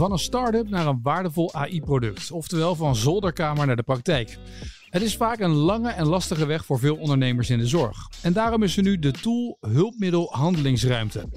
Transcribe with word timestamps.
Van 0.00 0.12
een 0.12 0.18
start-up 0.18 0.68
naar 0.68 0.86
een 0.86 1.00
waardevol 1.02 1.54
AI-product, 1.54 2.30
oftewel 2.30 2.74
van 2.74 2.96
zolderkamer 2.96 3.66
naar 3.66 3.76
de 3.76 3.82
praktijk. 3.82 4.38
Het 4.90 5.02
is 5.02 5.16
vaak 5.16 5.40
een 5.40 5.50
lange 5.50 5.90
en 5.90 6.06
lastige 6.06 6.46
weg 6.46 6.64
voor 6.64 6.78
veel 6.78 6.96
ondernemers 6.96 7.50
in 7.50 7.58
de 7.58 7.66
zorg. 7.66 8.08
En 8.22 8.32
daarom 8.32 8.62
is 8.62 8.76
er 8.76 8.82
nu 8.82 8.98
de 8.98 9.10
tool 9.10 9.58
Hulpmiddel 9.60 10.28
Handelingsruimte. 10.32 11.28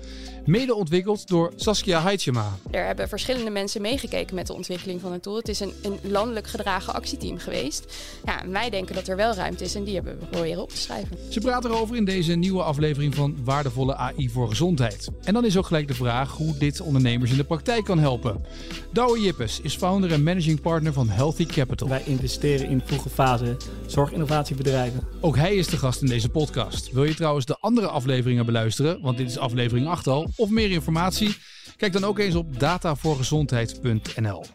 Mede 0.45 0.75
ontwikkeld 0.75 1.27
door 1.27 1.53
Saskia 1.55 2.01
Heitjema. 2.01 2.57
Er 2.71 2.85
hebben 2.85 3.09
verschillende 3.09 3.49
mensen 3.49 3.81
meegekeken 3.81 4.35
met 4.35 4.47
de 4.47 4.53
ontwikkeling 4.53 5.01
van 5.01 5.11
het 5.11 5.23
tool. 5.23 5.35
Het 5.35 5.47
is 5.47 5.59
een, 5.59 5.73
een 5.81 5.99
landelijk 6.03 6.47
gedragen 6.47 6.93
actieteam 6.93 7.37
geweest. 7.37 7.97
Ja, 8.25 8.43
wij 8.47 8.69
denken 8.69 8.95
dat 8.95 9.07
er 9.07 9.15
wel 9.15 9.33
ruimte 9.33 9.63
is 9.63 9.75
en 9.75 9.83
die 9.83 9.95
hebben 9.95 10.19
we 10.19 10.25
proberen 10.25 10.61
op 10.61 10.69
te 10.69 10.77
schrijven. 10.77 11.17
Ze 11.29 11.39
praten 11.39 11.71
erover 11.71 11.95
in 11.95 12.05
deze 12.05 12.33
nieuwe 12.33 12.63
aflevering 12.63 13.15
van 13.15 13.37
Waardevolle 13.43 13.95
AI 13.95 14.29
voor 14.29 14.49
Gezondheid. 14.49 15.09
En 15.23 15.33
dan 15.33 15.45
is 15.45 15.57
ook 15.57 15.65
gelijk 15.65 15.87
de 15.87 15.93
vraag 15.93 16.31
hoe 16.31 16.57
dit 16.57 16.81
ondernemers 16.81 17.31
in 17.31 17.37
de 17.37 17.43
praktijk 17.43 17.83
kan 17.83 17.99
helpen. 17.99 18.45
Douwe 18.91 19.21
Jippes 19.21 19.59
is 19.61 19.75
founder 19.75 20.11
en 20.11 20.23
managing 20.23 20.61
partner 20.61 20.93
van 20.93 21.09
Healthy 21.09 21.45
Capital. 21.45 21.87
Wij 21.87 22.03
investeren 22.05 22.69
in 22.69 22.81
vroege 22.85 23.09
fase 23.09 23.57
zorginnovatiebedrijven. 23.85 25.07
Ook 25.21 25.35
hij 25.35 25.55
is 25.55 25.67
de 25.67 25.77
gast 25.77 26.01
in 26.01 26.07
deze 26.07 26.29
podcast. 26.29 26.91
Wil 26.91 27.03
je 27.03 27.15
trouwens 27.15 27.45
de 27.45 27.57
andere 27.59 27.87
afleveringen 27.87 28.45
beluisteren, 28.45 29.01
want 29.01 29.17
dit 29.17 29.29
is 29.29 29.37
aflevering 29.37 29.87
8 29.87 30.07
al, 30.07 30.31
of 30.35 30.49
meer 30.49 30.71
informatie? 30.71 31.35
Kijk 31.77 31.93
dan 31.93 32.03
ook 32.03 32.19
eens 32.19 32.35
op 32.35 32.59
datavoorgezondheid.nl. 32.59 34.45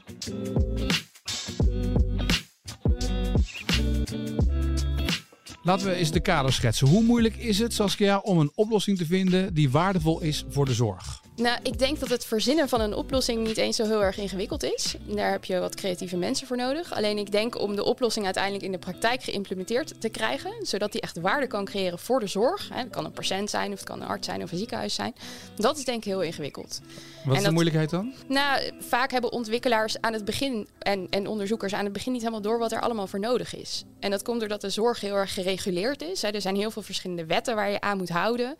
Laten 5.62 5.86
we 5.86 5.94
eens 5.94 6.10
de 6.10 6.20
kader 6.20 6.52
schetsen. 6.52 6.88
Hoe 6.88 7.02
moeilijk 7.02 7.36
is 7.36 7.58
het, 7.58 7.72
Saskia, 7.74 8.18
om 8.18 8.38
een 8.38 8.52
oplossing 8.54 8.98
te 8.98 9.06
vinden 9.06 9.54
die 9.54 9.70
waardevol 9.70 10.20
is 10.20 10.44
voor 10.48 10.64
de 10.64 10.74
zorg? 10.74 11.20
Nou, 11.38 11.58
ik 11.62 11.78
denk 11.78 12.00
dat 12.00 12.08
het 12.08 12.24
verzinnen 12.24 12.68
van 12.68 12.80
een 12.80 12.94
oplossing 12.94 13.46
niet 13.46 13.56
eens 13.56 13.76
zo 13.76 13.84
heel 13.84 14.02
erg 14.02 14.18
ingewikkeld 14.18 14.62
is. 14.62 14.94
Daar 15.06 15.30
heb 15.30 15.44
je 15.44 15.58
wat 15.58 15.74
creatieve 15.74 16.16
mensen 16.16 16.46
voor 16.46 16.56
nodig. 16.56 16.94
Alleen 16.94 17.18
ik 17.18 17.32
denk 17.32 17.58
om 17.58 17.76
de 17.76 17.84
oplossing 17.84 18.24
uiteindelijk 18.24 18.64
in 18.64 18.72
de 18.72 18.78
praktijk 18.78 19.22
geïmplementeerd 19.22 20.00
te 20.00 20.08
krijgen, 20.08 20.52
zodat 20.62 20.92
die 20.92 21.00
echt 21.00 21.20
waarde 21.20 21.46
kan 21.46 21.64
creëren 21.64 21.98
voor 21.98 22.20
de 22.20 22.26
zorg. 22.26 22.68
Het 22.72 22.90
kan 22.90 23.04
een 23.04 23.12
patiënt 23.12 23.50
zijn, 23.50 23.72
of 23.72 23.78
het 23.78 23.88
kan 23.88 24.00
een 24.00 24.08
arts 24.08 24.26
zijn 24.26 24.42
of 24.42 24.52
een 24.52 24.58
ziekenhuis 24.58 24.94
zijn. 24.94 25.14
Dat 25.56 25.78
is 25.78 25.84
denk 25.84 25.98
ik 25.98 26.04
heel 26.04 26.22
ingewikkeld. 26.22 26.80
Wat 27.24 27.36
is 27.36 27.42
de 27.42 27.50
moeilijkheid 27.50 27.90
dan? 27.90 28.12
Nou, 28.28 28.70
vaak 28.80 29.10
hebben 29.10 29.32
ontwikkelaars 29.32 30.00
aan 30.00 30.12
het 30.12 30.24
begin 30.24 30.68
en, 30.78 31.06
en 31.10 31.26
onderzoekers 31.26 31.74
aan 31.74 31.84
het 31.84 31.92
begin 31.92 32.12
niet 32.12 32.20
helemaal 32.20 32.42
door 32.42 32.58
wat 32.58 32.72
er 32.72 32.80
allemaal 32.80 33.06
voor 33.06 33.20
nodig 33.20 33.56
is. 33.56 33.84
En 34.00 34.10
dat 34.10 34.22
komt 34.22 34.40
doordat 34.40 34.60
de 34.60 34.70
zorg 34.70 35.00
heel 35.00 35.14
erg 35.14 35.34
gereguleerd 35.34 36.02
is. 36.02 36.22
Er 36.22 36.40
zijn 36.40 36.56
heel 36.56 36.70
veel 36.70 36.82
verschillende 36.82 37.26
wetten 37.26 37.54
waar 37.54 37.70
je 37.70 37.80
aan 37.80 37.96
moet 37.96 38.08
houden. 38.08 38.56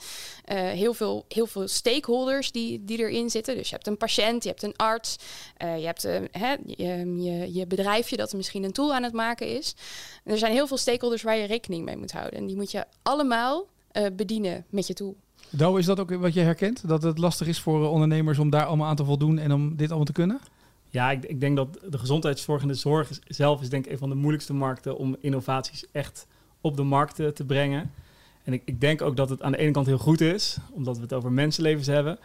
Uh, 0.52 0.58
heel, 0.58 0.94
veel, 0.94 1.24
heel 1.28 1.46
veel 1.46 1.68
stakeholders 1.68 2.52
die 2.52 2.67
die, 2.84 2.98
erin 2.98 3.30
zitten. 3.30 3.56
Dus 3.56 3.68
je 3.68 3.74
hebt 3.74 3.86
een 3.86 3.96
patiënt, 3.96 4.42
je 4.42 4.48
hebt 4.48 4.62
een 4.62 4.76
arts, 4.76 5.16
uh, 5.62 5.78
je 5.78 5.86
hebt 5.86 6.04
uh, 6.04 6.20
hè, 6.30 6.56
je, 6.66 7.48
je, 7.52 7.66
bedrijfje 7.66 8.16
dat 8.16 8.32
misschien 8.32 8.64
een 8.64 8.72
tool 8.72 8.94
aan 8.94 9.02
het 9.02 9.12
maken 9.12 9.56
is. 9.56 9.74
er 10.24 10.38
zijn 10.38 10.52
heel 10.52 10.66
veel 10.66 10.76
stakeholders 10.76 11.22
waar 11.22 11.36
je 11.36 11.46
rekening 11.46 11.84
mee 11.84 11.96
moet 11.96 12.12
houden. 12.12 12.38
En 12.38 12.46
die 12.46 12.56
moet 12.56 12.70
je 12.70 12.84
allemaal 13.02 13.66
uh, 13.92 14.06
bedienen 14.12 14.64
met 14.70 14.86
je 14.86 14.94
tool. 14.94 15.16
Douwe, 15.50 15.78
is 15.78 15.86
dat 15.86 16.00
ook 16.00 16.14
wat 16.14 16.34
je 16.34 16.40
herkent? 16.40 16.88
Dat 16.88 17.02
het 17.02 17.18
lastig 17.18 17.46
is 17.46 17.60
voor 17.60 17.88
ondernemers 17.88 18.38
om 18.38 18.50
daar 18.50 18.64
allemaal 18.64 18.88
aan 18.88 18.96
te 18.96 19.04
voldoen 19.04 19.38
en 19.38 19.52
om 19.52 19.76
dit 19.76 19.88
allemaal 19.88 20.06
te 20.06 20.12
kunnen? 20.12 20.40
Ja, 20.90 21.10
ik, 21.10 21.24
ik 21.24 21.40
denk 21.40 21.56
dat 21.56 21.78
de 21.88 21.98
gezondheidszorg 21.98 22.62
en 22.62 22.68
de 22.68 22.74
zorg 22.74 23.10
zelf 23.26 23.60
is 23.60 23.68
denk 23.68 23.86
ik 23.86 23.92
een 23.92 23.98
van 23.98 24.08
de 24.08 24.14
moeilijkste 24.14 24.54
markten 24.54 24.96
om 24.96 25.16
innovaties 25.20 25.84
echt 25.92 26.26
op 26.60 26.76
de 26.76 26.82
markt 26.82 27.14
te 27.14 27.44
brengen. 27.46 27.90
En 28.48 28.52
ik, 28.52 28.62
ik, 28.64 28.80
denk 28.80 29.02
ook 29.02 29.16
dat 29.16 29.30
het 29.30 29.42
aan 29.42 29.52
de 29.52 29.58
ene 29.58 29.70
kant 29.70 29.86
heel 29.86 29.98
goed 29.98 30.20
is, 30.20 30.58
omdat 30.72 30.96
we 30.96 31.02
het 31.02 31.12
over 31.12 31.32
mensenlevens 31.32 31.86
hebben. 31.86 32.18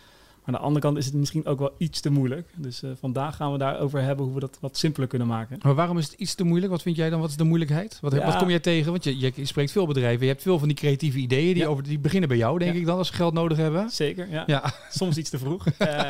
Maar 0.45 0.55
aan 0.55 0.61
de 0.61 0.67
andere 0.67 0.85
kant 0.85 0.97
is 0.97 1.05
het 1.05 1.13
misschien 1.13 1.45
ook 1.45 1.59
wel 1.59 1.73
iets 1.77 1.99
te 1.99 2.09
moeilijk. 2.09 2.49
Dus 2.55 2.83
uh, 2.83 2.91
vandaag 2.99 3.35
gaan 3.35 3.51
we 3.51 3.57
daarover 3.57 4.01
hebben 4.01 4.25
hoe 4.25 4.33
we 4.33 4.39
dat 4.39 4.57
wat 4.61 4.77
simpeler 4.77 5.09
kunnen 5.09 5.27
maken. 5.27 5.59
Maar 5.61 5.75
waarom 5.75 5.97
is 5.97 6.05
het 6.05 6.19
iets 6.19 6.35
te 6.35 6.43
moeilijk? 6.43 6.71
Wat 6.71 6.81
vind 6.81 6.95
jij 6.95 7.09
dan? 7.09 7.19
Wat 7.19 7.29
is 7.29 7.35
de 7.35 7.43
moeilijkheid? 7.43 7.97
Wat, 8.01 8.13
wat 8.13 8.37
kom 8.37 8.49
jij 8.49 8.59
tegen? 8.59 8.91
Want 8.91 9.03
je, 9.03 9.19
je, 9.19 9.45
spreekt 9.45 9.71
veel 9.71 9.87
bedrijven. 9.87 10.21
Je 10.21 10.31
hebt 10.31 10.41
veel 10.41 10.59
van 10.59 10.67
die 10.67 10.77
creatieve 10.77 11.17
ideeën 11.17 11.53
die, 11.53 11.67
over, 11.67 11.83
die 11.83 11.99
beginnen 11.99 12.29
bij 12.29 12.37
jou, 12.37 12.59
denk 12.59 12.75
ik 12.75 12.85
dan, 12.85 12.97
als 12.97 13.07
ze 13.07 13.13
geld 13.13 13.33
nodig 13.33 13.57
hebben. 13.57 13.89
Zeker, 13.89 14.29
ja. 14.29 14.43
ja. 14.47 14.73
Soms 14.89 15.17
iets 15.17 15.29
te 15.29 15.37
vroeg. 15.37 15.65
uh, 15.79 16.09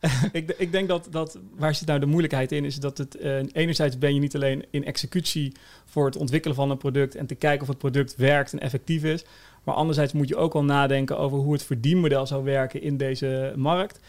ik, 0.32 0.54
ik, 0.58 0.72
denk 0.72 0.88
dat, 0.88 1.08
dat 1.10 1.38
waar 1.56 1.74
zit 1.74 1.86
nou 1.86 2.00
de 2.00 2.06
moeilijkheid 2.06 2.52
in, 2.52 2.64
is 2.64 2.76
dat 2.76 2.98
het 2.98 3.16
uh, 3.20 3.38
enerzijds 3.52 3.98
ben 3.98 4.14
je 4.14 4.20
niet 4.20 4.34
alleen 4.34 4.64
in 4.70 4.84
executie 4.84 5.52
voor 5.84 6.06
het 6.06 6.16
ontwikkelen 6.16 6.56
van 6.56 6.70
een 6.70 6.76
product 6.76 7.14
en 7.14 7.26
te 7.26 7.34
kijken 7.34 7.62
of 7.62 7.68
het 7.68 7.78
product 7.78 8.16
werkt 8.16 8.52
en 8.52 8.60
effectief 8.60 9.04
is. 9.04 9.24
Maar 9.68 9.76
anderzijds 9.76 10.12
moet 10.12 10.28
je 10.28 10.36
ook 10.36 10.52
wel 10.52 10.64
nadenken 10.64 11.18
over 11.18 11.38
hoe 11.38 11.52
het 11.52 11.62
verdienmodel 11.62 12.26
zou 12.26 12.44
werken 12.44 12.82
in 12.82 12.96
deze 12.96 13.52
markt. 13.56 14.00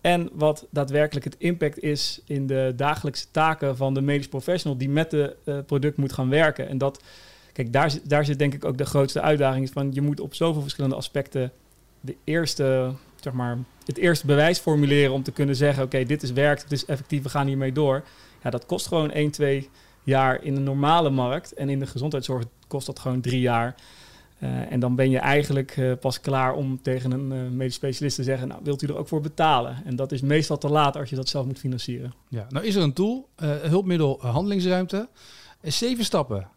En 0.00 0.28
wat 0.32 0.66
daadwerkelijk 0.70 1.24
het 1.24 1.34
impact 1.38 1.82
is 1.82 2.20
in 2.26 2.46
de 2.46 2.72
dagelijkse 2.76 3.26
taken 3.30 3.76
van 3.76 3.94
de 3.94 4.00
medisch 4.00 4.28
professional 4.28 4.78
die 4.78 4.88
met 4.88 5.12
het 5.12 5.34
uh, 5.44 5.58
product 5.66 5.96
moet 5.96 6.12
gaan 6.12 6.28
werken. 6.28 6.68
En 6.68 6.78
dat, 6.78 7.02
kijk, 7.52 7.72
daar, 7.72 7.92
daar 8.04 8.24
zit 8.24 8.38
denk 8.38 8.54
ik 8.54 8.64
ook 8.64 8.78
de 8.78 8.84
grootste 8.84 9.20
uitdaging. 9.20 9.70
Van 9.70 9.92
je 9.92 10.00
moet 10.00 10.20
op 10.20 10.34
zoveel 10.34 10.62
verschillende 10.62 10.96
aspecten 10.96 11.52
de 12.00 12.16
eerste, 12.24 12.92
zeg 13.20 13.32
maar, 13.32 13.58
het 13.86 13.98
eerste 13.98 14.26
bewijs 14.26 14.58
formuleren 14.58 15.12
om 15.12 15.22
te 15.22 15.32
kunnen 15.32 15.56
zeggen: 15.56 15.84
oké, 15.84 16.04
dit 16.04 16.22
is 16.22 16.32
werkt, 16.32 16.62
dit 16.62 16.78
is 16.78 16.84
effectief, 16.84 17.22
we 17.22 17.28
gaan 17.28 17.46
hiermee 17.46 17.72
door. 17.72 18.04
Ja, 18.42 18.50
dat 18.50 18.66
kost 18.66 18.86
gewoon 18.86 19.10
1, 19.10 19.30
2 19.30 19.68
jaar 20.02 20.44
in 20.44 20.56
een 20.56 20.64
normale 20.64 21.10
markt. 21.10 21.54
En 21.54 21.68
in 21.68 21.78
de 21.78 21.86
gezondheidszorg 21.86 22.44
kost 22.66 22.86
dat 22.86 22.98
gewoon 22.98 23.20
drie 23.20 23.40
jaar. 23.40 23.74
Uh, 24.42 24.72
en 24.72 24.80
dan 24.80 24.94
ben 24.94 25.10
je 25.10 25.18
eigenlijk 25.18 25.76
uh, 25.76 25.92
pas 26.00 26.20
klaar 26.20 26.54
om 26.54 26.82
tegen 26.82 27.10
een 27.10 27.32
uh, 27.32 27.50
medisch 27.50 27.74
specialist 27.74 28.16
te 28.16 28.22
zeggen: 28.22 28.48
Nou, 28.48 28.60
wilt 28.64 28.82
u 28.82 28.86
er 28.86 28.96
ook 28.96 29.08
voor 29.08 29.20
betalen? 29.20 29.76
En 29.84 29.96
dat 29.96 30.12
is 30.12 30.20
meestal 30.20 30.58
te 30.58 30.68
laat 30.68 30.96
als 30.96 31.10
je 31.10 31.16
dat 31.16 31.28
zelf 31.28 31.46
moet 31.46 31.58
financieren. 31.58 32.14
Ja, 32.28 32.46
nou 32.48 32.66
is 32.66 32.74
er 32.74 32.82
een 32.82 32.92
tool, 32.92 33.28
hulpmiddel 33.62 34.18
handelingsruimte. 34.20 35.08
Zeven 35.62 36.04
stappen. 36.04 36.48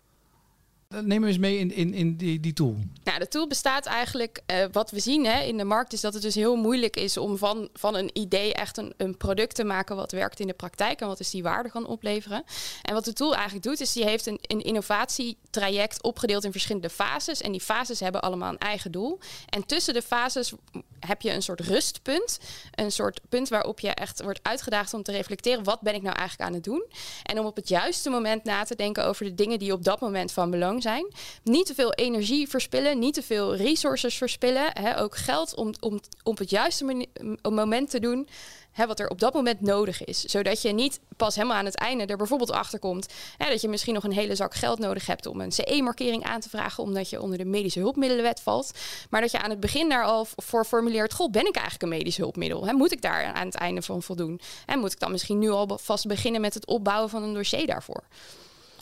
Neem 0.88 1.23
eens 1.23 1.38
mee 1.38 1.57
in, 1.57 1.72
in, 1.73 1.94
in 1.94 2.18
die, 2.18 2.40
die 2.40 2.53
tool. 2.53 2.75
Nou, 3.03 3.19
de 3.19 3.28
tool 3.28 3.47
bestaat 3.47 3.85
eigenlijk, 3.85 4.41
uh, 4.51 4.66
wat 4.72 4.91
we 4.91 5.00
zien 5.00 5.25
hè, 5.25 5.41
in 5.41 5.57
de 5.57 5.63
markt, 5.63 5.94
is 5.94 6.01
dat 6.01 6.13
het 6.13 6.22
dus 6.22 6.35
heel 6.35 6.56
moeilijk 6.56 6.96
is 6.96 7.18
om 7.18 7.38
van, 7.38 7.69
van 7.73 7.96
een 7.96 8.09
idee 8.13 8.53
echt 8.53 8.78
een, 8.78 8.94
een 8.97 9.18
product 9.18 9.56
te 9.56 9.63
maken 9.63 9.96
wat 9.96 10.12
werkt 10.12 10.40
in 10.40 10.47
de 10.47 10.53
praktijk 10.53 11.01
en 11.01 11.07
wat 11.07 11.18
dus 11.18 11.29
die 11.29 11.44
waarde 11.44 11.69
kan 11.69 11.85
opleveren. 11.85 12.44
En 12.81 12.94
wat 12.94 13.06
de 13.06 13.13
tool 13.13 13.34
eigenlijk 13.34 13.66
doet, 13.66 13.79
is 13.79 13.91
die 13.91 14.03
heeft 14.03 14.25
een, 14.25 14.40
een 14.41 14.62
innovatietraject 14.62 16.03
opgedeeld 16.03 16.44
in 16.44 16.51
verschillende 16.51 16.90
fases. 16.90 17.41
En 17.41 17.52
die 17.52 17.62
fases 17.62 18.00
hebben 18.00 18.22
allemaal 18.22 18.52
een 18.52 18.57
eigen 18.57 18.91
doel. 18.91 19.19
En 19.50 19.66
tussen 19.66 19.94
de 19.94 20.02
fases 20.02 20.53
heb 21.00 21.22
je 21.22 21.31
een 21.31 21.44
soort 21.44 21.59
rustpunt. 21.59 22.40
Een 22.72 22.91
soort 22.91 23.22
punt 23.29 23.50
waarop 23.50 23.79
je 23.79 23.90
echt 23.90 24.22
wordt 24.22 24.40
uitgedaagd 24.41 24.94
om 24.94 25.03
te 25.03 25.12
reflecteren, 25.12 25.63
wat 25.63 25.81
ben 25.81 25.96
ik 25.96 26.02
nou 26.02 26.16
eigenlijk 26.16 26.50
aan 26.50 26.56
het 26.56 26.63
doen? 26.63 26.85
En 27.23 27.40
om 27.40 27.46
op 27.46 27.56
het 27.56 27.69
juiste 27.69 28.09
moment 28.09 28.44
na 28.44 28.63
te 28.63 28.75
denken 28.75 29.06
over 29.06 29.25
de 29.25 29.35
dingen 29.35 29.59
die 29.59 29.73
op 29.73 29.84
dat 29.84 30.00
moment 30.00 30.31
van 30.31 30.52
belang 30.52 30.75
zijn. 30.81 31.13
Niet 31.44 31.66
te 31.66 31.75
veel 31.75 31.94
energie 31.94 32.50
verspillen, 32.50 33.00
niet 33.00 33.13
te 33.13 33.24
veel 33.24 33.56
resources 33.56 34.16
verspillen. 34.16 34.69
Hè, 34.74 35.02
ook 35.02 35.18
geld 35.18 35.56
om, 35.56 35.74
om 35.80 36.00
op 36.24 36.38
het 36.38 36.50
juiste 36.50 37.08
moment 37.41 37.90
te 37.90 38.00
doen 38.00 38.28
hè, 38.75 38.88
wat 38.88 39.00
er 39.00 39.09
op 39.09 39.19
dat 39.19 39.34
moment 39.34 39.62
nodig 39.62 40.03
is. 40.03 40.22
Zodat 40.22 40.62
je 40.62 40.72
niet 40.72 41.00
pas 41.18 41.35
helemaal 41.35 41.58
aan 41.58 41.66
het 41.66 41.78
einde 41.78 42.06
er 42.06 42.18
bijvoorbeeld 42.18 42.52
achter 42.52 42.80
komt 42.80 43.14
dat 43.38 43.62
je 43.62 43.68
misschien 43.68 43.94
nog 43.94 44.03
een 44.03 44.12
hele 44.12 44.35
zak 44.35 44.53
geld 44.53 44.80
nodig 44.80 45.06
hebt 45.06 45.25
om 45.25 45.41
een 45.41 45.52
CE-markering 45.52 46.24
aan 46.24 46.40
te 46.40 46.50
vragen, 46.50 46.84
omdat 46.84 47.09
je 47.09 47.22
onder 47.22 47.38
de 47.38 47.46
medische 47.46 47.80
hulpmiddelenwet 47.80 48.41
valt. 48.41 48.72
Maar 49.09 49.22
dat 49.22 49.31
je 49.31 49.41
aan 49.41 49.50
het 49.50 49.59
begin 49.59 49.90
daar 49.90 50.03
al 50.03 50.28
voor 50.35 50.66
formuleert: 50.66 51.14
Goh, 51.14 51.31
ben 51.31 51.47
ik 51.47 51.56
eigenlijk 51.56 51.84
een 51.84 51.97
medisch 51.97 52.18
hulpmiddel? 52.18 52.66
Hè, 52.66 52.74
moet 52.74 52.91
ik 52.91 53.02
daar 53.02 53.34
aan 53.34 53.46
het 53.46 53.56
einde 53.56 53.81
van 53.81 54.03
voldoen? 54.03 54.40
En 54.66 54.80
moet 54.80 54.91
ik 54.91 55.00
dan 55.00 55.12
misschien 55.12 55.40
nu 55.40 55.50
al 55.50 55.80
vast 55.81 56.08
beginnen 56.08 56.41
met 56.41 56.53
het 56.53 56.66
opbouwen 56.66 57.09
van 57.09 57.24
een 57.24 57.34
dossier 57.34 57.68
daarvoor? 57.68 58.03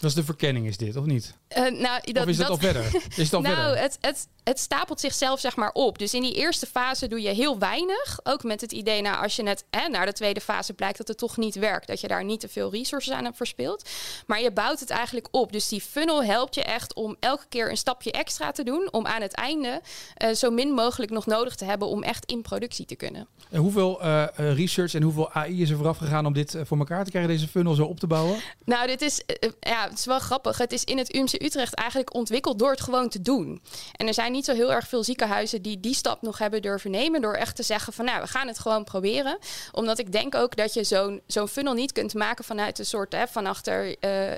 Dat 0.03 0.11
is 0.11 0.17
de 0.17 0.23
verkenning, 0.23 0.67
is 0.67 0.77
dit, 0.77 0.95
of 0.95 1.05
niet? 1.05 1.33
Uh, 1.57 1.57
nou, 1.57 2.11
dat, 2.11 2.23
of 2.23 2.29
is 2.29 2.37
het 2.37 2.49
al 2.49 2.57
verder? 2.57 2.83
Is 3.15 3.23
het 3.23 3.33
al 3.33 3.41
nou, 3.41 3.55
verder? 3.55 3.81
Het, 3.81 3.97
het, 4.01 4.27
het 4.43 4.59
stapelt 4.59 4.99
zichzelf 4.99 5.39
zeg 5.39 5.55
maar 5.55 5.71
op. 5.71 5.99
Dus 5.99 6.13
in 6.13 6.21
die 6.21 6.33
eerste 6.33 6.65
fase 6.65 7.07
doe 7.07 7.21
je 7.21 7.29
heel 7.29 7.59
weinig. 7.59 8.19
Ook 8.23 8.43
met 8.43 8.61
het 8.61 8.71
idee, 8.71 9.01
nou, 9.01 9.23
als 9.23 9.35
je 9.35 9.43
net 9.43 9.65
hè, 9.69 9.87
naar 9.87 10.05
de 10.05 10.13
tweede 10.13 10.41
fase 10.41 10.73
blijkt 10.73 10.97
dat 10.97 11.07
het 11.07 11.17
toch 11.17 11.37
niet 11.37 11.55
werkt, 11.55 11.87
dat 11.87 12.01
je 12.01 12.07
daar 12.07 12.23
niet 12.23 12.39
te 12.39 12.47
veel 12.47 12.71
resources 12.71 13.13
aan 13.13 13.23
hebt 13.23 13.37
verspeeld. 13.37 13.89
Maar 14.27 14.41
je 14.41 14.51
bouwt 14.51 14.79
het 14.79 14.89
eigenlijk 14.89 15.27
op. 15.31 15.51
Dus 15.51 15.67
die 15.67 15.81
funnel 15.81 16.23
helpt 16.23 16.55
je 16.55 16.63
echt 16.63 16.93
om 16.93 17.15
elke 17.19 17.45
keer 17.49 17.69
een 17.69 17.77
stapje 17.77 18.11
extra 18.11 18.51
te 18.51 18.63
doen. 18.63 18.87
Om 18.91 19.05
aan 19.05 19.21
het 19.21 19.33
einde 19.33 19.81
uh, 20.23 20.33
zo 20.33 20.51
min 20.51 20.71
mogelijk 20.71 21.11
nog 21.11 21.25
nodig 21.25 21.55
te 21.55 21.65
hebben 21.65 21.87
om 21.87 22.03
echt 22.03 22.25
in 22.25 22.41
productie 22.41 22.85
te 22.85 22.95
kunnen. 22.95 23.27
En 23.49 23.59
hoeveel 23.59 24.03
uh, 24.03 24.25
research 24.35 24.93
en 24.93 25.01
hoeveel 25.01 25.31
AI 25.31 25.61
is 25.61 25.69
er 25.69 25.77
vooraf 25.77 25.97
gegaan 25.97 26.25
om 26.25 26.33
dit 26.33 26.57
voor 26.63 26.77
elkaar 26.77 27.03
te 27.03 27.09
krijgen, 27.09 27.31
deze 27.31 27.47
funnel 27.47 27.73
zo 27.73 27.83
op 27.83 27.99
te 27.99 28.07
bouwen? 28.07 28.39
Nou, 28.65 28.87
dit 28.87 29.01
is, 29.01 29.21
ja, 29.59 29.89
het 29.93 30.01
is 30.01 30.07
wel 30.07 30.19
grappig. 30.19 30.57
Het 30.57 30.71
is 30.71 30.83
in 30.83 30.97
het 30.97 31.15
UMC 31.15 31.33
Utrecht 31.33 31.73
eigenlijk 31.73 32.13
ontwikkeld 32.13 32.59
door 32.59 32.71
het 32.71 32.81
gewoon 32.81 33.09
te 33.09 33.21
doen. 33.21 33.61
En 33.95 34.07
er 34.07 34.13
zijn 34.13 34.31
niet 34.31 34.45
zo 34.45 34.53
heel 34.53 34.73
erg 34.73 34.87
veel 34.87 35.03
ziekenhuizen 35.03 35.61
die 35.61 35.79
die 35.79 35.95
stap 35.95 36.21
nog 36.21 36.37
hebben 36.37 36.61
durven 36.61 36.91
nemen. 36.91 37.21
Door 37.21 37.33
echt 37.33 37.55
te 37.55 37.63
zeggen 37.63 37.93
van 37.93 38.05
nou, 38.05 38.21
we 38.21 38.27
gaan 38.27 38.47
het 38.47 38.59
gewoon 38.59 38.83
proberen. 38.83 39.37
Omdat 39.71 39.99
ik 39.99 40.11
denk 40.11 40.35
ook 40.35 40.55
dat 40.55 40.73
je 40.73 40.83
zo'n 40.83 41.21
zo'n 41.27 41.47
funnel 41.47 41.73
niet 41.73 41.91
kunt 41.91 42.13
maken 42.13 42.43
vanuit 42.43 42.79
een 42.79 42.85
soort 42.85 43.13
hè, 43.13 43.27
van 43.27 43.45
achter. 43.45 43.95
Uh, 44.05 44.31
uh, 44.31 44.35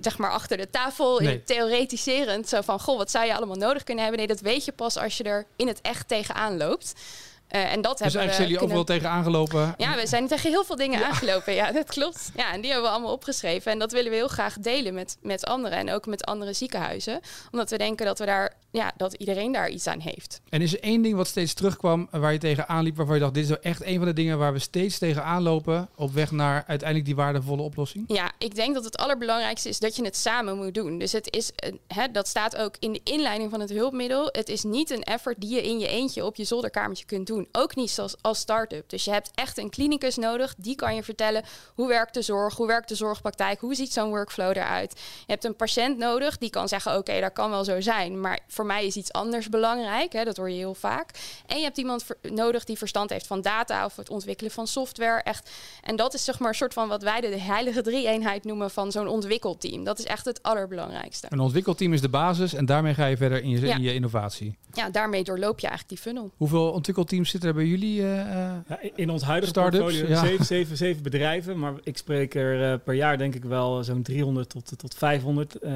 zeg 0.00 0.18
maar 0.18 0.30
achter 0.30 0.56
de 0.56 0.70
tafel, 0.70 1.20
nee. 1.20 1.44
theoretiserend. 1.44 2.48
Zo 2.48 2.60
van, 2.60 2.80
goh, 2.80 2.96
wat 2.96 3.10
zou 3.10 3.26
je 3.26 3.34
allemaal 3.34 3.56
nodig 3.56 3.82
kunnen 3.84 4.04
hebben? 4.04 4.26
Nee, 4.26 4.36
dat 4.36 4.44
weet 4.44 4.64
je 4.64 4.72
pas 4.72 4.96
als 4.96 5.16
je 5.16 5.24
er 5.24 5.46
in 5.56 5.66
het 5.66 5.80
echt 5.80 6.08
tegenaan 6.08 6.56
loopt. 6.56 6.92
En 7.52 7.80
dat 7.80 7.98
dus 7.98 8.12
hebben 8.12 8.20
eigenlijk 8.20 8.32
zijn 8.32 8.48
jullie 8.48 8.56
kunnen... 8.56 8.76
overal 8.76 8.84
tegen 8.84 9.10
aangelopen? 9.10 9.74
Ja, 9.76 9.94
we 9.94 10.06
zijn 10.06 10.28
tegen 10.28 10.50
heel 10.50 10.64
veel 10.64 10.76
dingen 10.76 11.04
aangelopen. 11.06 11.54
Ja, 11.54 11.72
dat 11.72 11.86
klopt. 11.86 12.30
Ja, 12.36 12.52
en 12.52 12.60
die 12.60 12.70
hebben 12.70 12.88
we 12.88 12.94
allemaal 12.96 13.12
opgeschreven. 13.12 13.72
En 13.72 13.78
dat 13.78 13.92
willen 13.92 14.10
we 14.10 14.16
heel 14.16 14.28
graag 14.28 14.54
delen 14.58 14.94
met, 14.94 15.16
met 15.22 15.46
anderen 15.46 15.78
en 15.78 15.90
ook 15.90 16.06
met 16.06 16.24
andere 16.24 16.52
ziekenhuizen. 16.52 17.20
Omdat 17.50 17.70
we 17.70 17.78
denken 17.78 18.06
dat 18.06 18.18
we 18.18 18.24
daar, 18.26 18.52
ja, 18.72 18.92
dat 18.96 19.12
iedereen 19.12 19.52
daar 19.52 19.70
iets 19.70 19.86
aan 19.86 20.00
heeft. 20.00 20.40
En 20.48 20.62
is 20.62 20.72
er 20.72 20.80
één 20.80 21.02
ding 21.02 21.16
wat 21.16 21.26
steeds 21.26 21.54
terugkwam 21.54 22.08
waar 22.10 22.32
je 22.32 22.38
tegen 22.38 22.68
aanliep, 22.68 22.96
waarvan 22.96 23.14
je 23.14 23.20
dacht, 23.20 23.34
dit 23.34 23.50
is 23.50 23.58
echt 23.58 23.84
een 23.84 23.96
van 23.96 24.06
de 24.06 24.12
dingen 24.12 24.38
waar 24.38 24.52
we 24.52 24.58
steeds 24.58 24.98
tegen 24.98 25.24
aanlopen 25.24 25.88
op 25.96 26.12
weg 26.12 26.30
naar 26.30 26.64
uiteindelijk 26.66 27.04
die 27.04 27.16
waardevolle 27.16 27.62
oplossing? 27.62 28.04
Ja, 28.06 28.32
ik 28.38 28.54
denk 28.54 28.74
dat 28.74 28.84
het 28.84 28.96
allerbelangrijkste 28.96 29.68
is 29.68 29.78
dat 29.78 29.96
je 29.96 30.04
het 30.04 30.16
samen 30.16 30.56
moet 30.56 30.74
doen. 30.74 30.98
Dus 30.98 31.12
het 31.12 31.34
is, 31.34 31.50
hè, 31.86 32.10
dat 32.10 32.28
staat 32.28 32.56
ook 32.56 32.76
in 32.78 32.92
de 32.92 33.00
inleiding 33.04 33.50
van 33.50 33.60
het 33.60 33.70
hulpmiddel. 33.70 34.28
Het 34.32 34.48
is 34.48 34.62
niet 34.62 34.90
een 34.90 35.02
effort 35.02 35.40
die 35.40 35.54
je 35.54 35.62
in 35.62 35.78
je 35.78 35.88
eentje 35.88 36.24
op 36.24 36.36
je 36.36 36.44
zolderkamertje 36.44 37.04
kunt 37.04 37.26
doen. 37.26 37.48
Ook 37.52 37.74
niet 37.74 37.98
als, 37.98 38.14
als 38.20 38.38
start-up. 38.38 38.88
Dus 38.88 39.04
je 39.04 39.10
hebt 39.10 39.30
echt 39.34 39.58
een 39.58 39.70
klinicus 39.70 40.16
nodig. 40.16 40.54
Die 40.58 40.74
kan 40.74 40.94
je 40.94 41.02
vertellen 41.02 41.44
hoe 41.74 41.88
werkt 41.88 42.14
de 42.14 42.22
zorg, 42.22 42.56
hoe 42.56 42.66
werkt 42.66 42.88
de 42.88 42.94
zorgpraktijk, 42.94 43.60
hoe 43.60 43.74
ziet 43.74 43.92
zo'n 43.92 44.08
workflow 44.08 44.50
eruit. 44.50 44.92
Je 45.26 45.32
hebt 45.32 45.44
een 45.44 45.56
patiënt 45.56 45.98
nodig 45.98 46.38
die 46.38 46.50
kan 46.50 46.68
zeggen, 46.68 46.96
oké, 46.96 47.20
dat 47.20 47.32
kan 47.32 47.50
wel 47.50 47.64
zo 47.64 47.80
zijn. 47.80 48.20
Maar 48.20 48.38
voor 48.48 48.61
mij 48.66 48.86
is 48.86 48.96
iets 48.96 49.12
anders 49.12 49.48
belangrijk. 49.48 50.12
Hè, 50.12 50.24
dat 50.24 50.36
hoor 50.36 50.50
je 50.50 50.56
heel 50.56 50.74
vaak. 50.74 51.10
En 51.46 51.56
je 51.56 51.62
hebt 51.64 51.78
iemand 51.78 52.04
nodig 52.22 52.64
die 52.64 52.78
verstand 52.78 53.10
heeft 53.10 53.26
van 53.26 53.40
data 53.42 53.84
of 53.84 53.96
het 53.96 54.10
ontwikkelen 54.10 54.52
van 54.52 54.66
software. 54.66 55.22
Echt. 55.22 55.50
En 55.82 55.96
dat 55.96 56.14
is 56.14 56.24
zeg 56.24 56.38
maar 56.38 56.48
een 56.48 56.54
soort 56.54 56.72
van 56.72 56.88
wat 56.88 57.02
wij 57.02 57.20
de 57.20 57.38
heilige 57.40 57.82
drie-eenheid 57.82 58.44
noemen 58.44 58.70
van 58.70 58.92
zo'n 58.92 59.08
ontwikkelteam. 59.08 59.84
Dat 59.84 59.98
is 59.98 60.04
echt 60.04 60.24
het 60.24 60.42
allerbelangrijkste. 60.42 61.26
Een 61.30 61.40
ontwikkelteam 61.40 61.92
is 61.92 62.00
de 62.00 62.08
basis 62.08 62.54
en 62.54 62.66
daarmee 62.66 62.94
ga 62.94 63.06
je 63.06 63.16
verder 63.16 63.42
in 63.42 63.50
je, 63.50 63.60
Ja. 63.66 63.74
in 63.76 63.82
je 63.82 63.94
innovatie. 63.94 64.56
Ja, 64.72 64.90
daarmee 64.90 65.24
doorloop 65.24 65.60
je 65.60 65.66
eigenlijk 65.66 65.88
die 66.02 66.12
funnel. 66.12 66.30
Hoeveel 66.36 66.70
ontwikkelteams 66.70 67.30
zitten 67.30 67.48
er 67.48 67.54
bij 67.54 67.64
jullie? 67.66 68.02
eh, 68.02 68.20
eh? 68.20 68.56
Ja, 68.68 68.78
in 68.94 69.10
ons 69.10 69.22
huidige 69.22 69.50
Start-ups, 69.52 69.82
portfolio 69.84 70.08
ja. 70.14 70.24
zeven, 70.24 70.44
zeven, 70.44 70.76
zeven 70.76 71.02
bedrijven, 71.02 71.58
maar 71.58 71.72
ik 71.82 71.96
spreek 71.96 72.34
er 72.34 72.72
eh, 72.72 72.78
per 72.84 72.94
jaar 72.94 73.18
denk 73.18 73.34
ik 73.34 73.44
wel 73.44 73.84
zo'n 73.84 74.02
300 74.02 74.48
tot, 74.48 74.78
tot 74.78 74.94
500. 74.94 75.54
eh, 75.54 75.72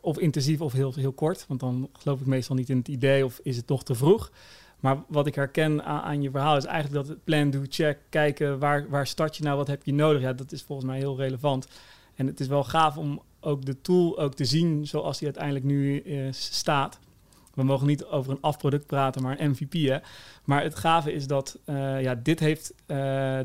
of 0.00 0.18
intensief 0.18 0.60
of 0.60 0.72
heel, 0.72 0.92
heel 0.94 1.12
kort, 1.12 1.44
want 1.48 1.60
dan 1.60 1.88
geloof 1.92 2.15
ik 2.20 2.26
meestal 2.26 2.56
niet 2.56 2.68
in 2.68 2.78
het 2.78 2.88
idee 2.88 3.24
of 3.24 3.40
is 3.42 3.56
het 3.56 3.66
toch 3.66 3.84
te 3.84 3.94
vroeg. 3.94 4.30
Maar 4.80 5.02
wat 5.08 5.26
ik 5.26 5.34
herken 5.34 5.84
aan, 5.84 6.00
aan 6.00 6.22
je 6.22 6.30
verhaal 6.30 6.56
is 6.56 6.64
eigenlijk 6.64 7.06
dat 7.06 7.14
het 7.14 7.24
plan, 7.24 7.50
do, 7.50 7.62
check, 7.68 7.98
kijken 8.08 8.58
waar, 8.58 8.88
waar 8.88 9.06
start 9.06 9.36
je 9.36 9.42
nou, 9.42 9.56
wat 9.56 9.66
heb 9.66 9.84
je 9.84 9.94
nodig. 9.94 10.22
Ja, 10.22 10.32
dat 10.32 10.52
is 10.52 10.62
volgens 10.62 10.88
mij 10.88 10.98
heel 10.98 11.16
relevant. 11.16 11.68
En 12.14 12.26
het 12.26 12.40
is 12.40 12.46
wel 12.46 12.64
gaaf 12.64 12.96
om 12.96 13.22
ook 13.40 13.64
de 13.64 13.80
tool 13.80 14.18
ook 14.18 14.34
te 14.34 14.44
zien 14.44 14.86
zoals 14.86 15.18
die 15.18 15.26
uiteindelijk 15.26 15.64
nu 15.64 16.00
eh, 16.00 16.26
staat. 16.30 16.98
We 17.54 17.62
mogen 17.62 17.86
niet 17.86 18.04
over 18.04 18.32
een 18.32 18.40
afproduct 18.40 18.86
praten, 18.86 19.22
maar 19.22 19.40
een 19.40 19.50
MVP. 19.50 19.72
Hè? 19.72 19.98
Maar 20.44 20.62
het 20.62 20.74
gave 20.74 21.12
is 21.12 21.26
dat 21.26 21.58
eh, 21.64 22.02
ja, 22.02 22.14
dit 22.14 22.40
heeft 22.40 22.74
eh, 22.86 22.96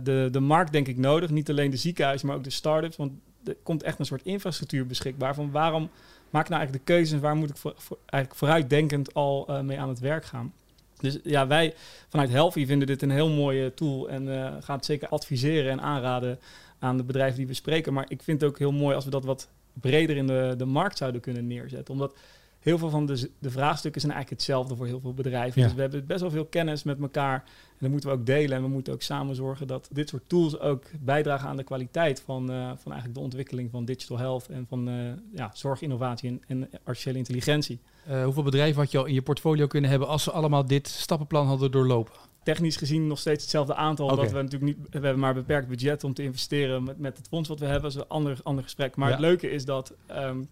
de, 0.03 0.27
de 0.31 0.39
markt 0.39 0.71
denk 0.71 0.88
ik 0.88 0.97
nodig. 0.97 1.29
Niet 1.29 1.50
alleen 1.50 1.71
de 1.71 1.77
ziekenhuizen, 1.77 2.27
maar 2.27 2.35
ook 2.35 2.44
de 2.44 2.50
start-ups. 2.50 2.95
Want 2.95 3.12
er 3.44 3.57
komt 3.63 3.83
echt 3.83 4.00
een 4.00 4.06
soort 4.06 4.24
infrastructuur 4.24 4.85
beschikbaar. 4.85 5.35
Van 5.35 5.51
waarom 5.51 5.89
maak 6.31 6.49
nou 6.49 6.61
eigenlijk 6.61 6.87
de 6.87 6.93
keuzes? 6.93 7.19
Waar 7.19 7.35
moet 7.35 7.49
ik 7.49 7.57
voor, 7.57 7.73
voor- 7.77 7.97
eigenlijk 8.05 8.35
vooruitdenkend 8.39 9.13
al 9.13 9.47
eh, 9.47 9.59
mee 9.59 9.79
aan 9.79 9.89
het 9.89 9.99
werk 9.99 10.25
gaan? 10.25 10.53
Dus 10.99 11.19
ja, 11.23 11.47
wij 11.47 11.73
vanuit 12.09 12.29
Healthy 12.29 12.65
vinden 12.65 12.87
dit 12.87 13.01
een 13.01 13.11
heel 13.11 13.29
mooie 13.29 13.73
tool. 13.73 14.09
En 14.09 14.35
eh, 14.35 14.53
gaan 14.59 14.75
het 14.75 14.85
zeker 14.85 15.07
adviseren 15.07 15.71
en 15.71 15.81
aanraden 15.81 16.39
aan 16.79 16.97
de 16.97 17.03
bedrijven 17.03 17.37
die 17.37 17.47
we 17.47 17.53
spreken. 17.53 17.93
Maar 17.93 18.05
ik 18.07 18.23
vind 18.23 18.41
het 18.41 18.49
ook 18.49 18.59
heel 18.59 18.71
mooi 18.71 18.95
als 18.95 19.05
we 19.05 19.11
dat 19.11 19.25
wat 19.25 19.49
breder 19.73 20.17
in 20.17 20.27
de, 20.27 20.53
de 20.57 20.65
markt 20.65 20.97
zouden 20.97 21.21
kunnen 21.21 21.47
neerzetten. 21.47 21.93
Omdat 21.93 22.15
heel 22.61 22.77
veel 22.77 22.89
van 22.89 23.05
de, 23.05 23.31
de 23.39 23.51
vraagstukken 23.51 24.01
zijn 24.01 24.13
eigenlijk 24.13 24.41
hetzelfde 24.41 24.75
voor 24.75 24.85
heel 24.85 24.99
veel 24.99 25.13
bedrijven. 25.13 25.61
Ja. 25.61 25.67
Dus 25.67 25.75
we 25.75 25.81
hebben 25.81 26.05
best 26.05 26.21
wel 26.21 26.29
veel 26.29 26.45
kennis 26.45 26.83
met 26.83 27.01
elkaar. 27.01 27.33
En 27.33 27.77
dat 27.79 27.89
moeten 27.89 28.09
we 28.09 28.15
ook 28.15 28.25
delen. 28.25 28.57
En 28.57 28.63
we 28.63 28.69
moeten 28.69 28.93
ook 28.93 29.01
samen 29.01 29.35
zorgen 29.35 29.67
dat 29.67 29.89
dit 29.91 30.09
soort 30.09 30.23
tools 30.27 30.59
ook 30.59 30.83
bijdragen 30.99 31.49
aan 31.49 31.57
de 31.57 31.63
kwaliteit 31.63 32.21
van, 32.25 32.51
eh, 32.51 32.55
van 32.57 32.91
eigenlijk 32.91 33.13
de 33.13 33.19
ontwikkeling 33.19 33.71
van 33.71 33.85
digital 33.85 34.17
health 34.17 34.47
en 34.47 34.65
van 34.69 34.87
eh, 34.87 34.95
ja, 35.33 35.51
zorginnovatie 35.53 36.29
en, 36.29 36.41
en 36.47 36.69
artificiële 36.83 37.17
intelligentie. 37.17 37.79
Eh, 38.05 38.23
hoeveel 38.23 38.43
bedrijven 38.43 38.81
had 38.81 38.91
je 38.91 38.97
al 38.97 39.05
in 39.05 39.13
je 39.13 39.21
portfolio 39.21 39.67
kunnen 39.67 39.89
hebben 39.89 40.07
als 40.07 40.23
ze 40.23 40.31
allemaal 40.31 40.65
dit 40.65 40.87
stappenplan 40.87 41.47
hadden 41.47 41.71
doorlopen? 41.71 42.13
technisch 42.43 42.75
gezien 42.75 43.07
nog 43.07 43.19
steeds 43.19 43.41
hetzelfde 43.41 43.75
aantal. 43.75 44.05
Oké. 44.05 44.15
Omdat 44.15 44.31
we 44.31 44.41
natuurlijk 44.41 44.77
niet, 44.77 44.87
we 44.89 44.99
hebben 44.99 45.19
maar 45.19 45.29
een 45.29 45.35
beperkt 45.35 45.67
budget 45.67 46.03
om 46.03 46.13
te 46.13 46.23
investeren 46.23 46.83
met, 46.83 46.99
met 46.99 47.17
het 47.17 47.27
fonds 47.27 47.49
wat 47.49 47.59
we 47.59 47.65
hebben. 47.65 47.83
Dat 47.83 47.91
is 47.91 47.97
een 47.97 48.07
ander, 48.07 48.37
ander 48.43 48.63
gesprek. 48.63 48.95
Maar 48.95 49.07
Ja. 49.07 49.13
het 49.13 49.23
leuke 49.23 49.49
is 49.49 49.65
dat, 49.65 49.93
ehm, 50.05 50.43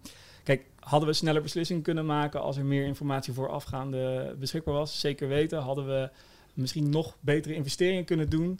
kijk, 0.43 0.65
hadden 0.79 1.09
we 1.09 1.15
sneller 1.15 1.41
beslissingen 1.41 1.81
kunnen 1.81 2.05
maken 2.05 2.41
als 2.41 2.57
er 2.57 2.65
meer 2.65 2.85
informatie 2.85 3.33
voorafgaande 3.33 4.35
beschikbaar 4.39 4.73
was? 4.73 4.99
Zeker 4.99 5.27
weten. 5.27 5.59
Hadden 5.59 5.87
we 5.87 6.09
misschien 6.53 6.89
nog 6.89 7.17
betere 7.19 7.53
investeringen 7.53 8.05
kunnen 8.05 8.29
doen? 8.29 8.59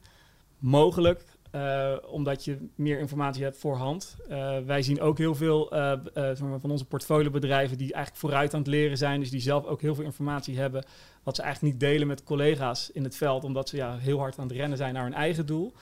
Mogelijk. 0.60 1.24
eh, 1.52 1.96
omdat 2.06 2.46
je 2.46 2.58
meer 2.76 3.00
informatie 3.00 3.44
hebt 3.44 3.58
voorhand. 3.58 4.18
Eh, 4.28 4.58
wij 4.66 4.82
zien 4.82 5.02
ook 5.02 5.18
heel 5.18 5.36
veel 5.36 5.72
eh, 5.72 5.92
van 6.34 6.72
onze 6.72 6.86
portfoliobedrijven 6.86 7.78
die 7.78 7.94
eigenlijk 7.94 8.26
vooruit 8.26 8.54
aan 8.54 8.60
het 8.60 8.70
leren 8.70 8.98
zijn. 8.98 9.20
Dus 9.20 9.30
die 9.30 9.40
zelf 9.40 9.66
ook 9.66 9.82
heel 9.82 9.96
veel 9.96 10.04
informatie 10.04 10.60
hebben 10.60 10.86
wat 11.24 11.36
ze 11.36 11.42
eigenlijk 11.42 11.74
niet 11.74 11.82
delen 11.82 12.08
met 12.08 12.24
collega's 12.24 12.92
in 12.92 13.04
het 13.04 13.16
veld, 13.16 13.44
omdat 13.44 13.70
ze 13.70 13.76
ja, 13.76 13.98
heel 13.98 14.20
hard 14.20 14.40
aan 14.40 14.48
het 14.48 14.58
rennen 14.58 14.78
zijn 14.78 14.94
naar 14.94 15.04
hun 15.04 15.14
eigen 15.14 15.46
doel. 15.46 15.74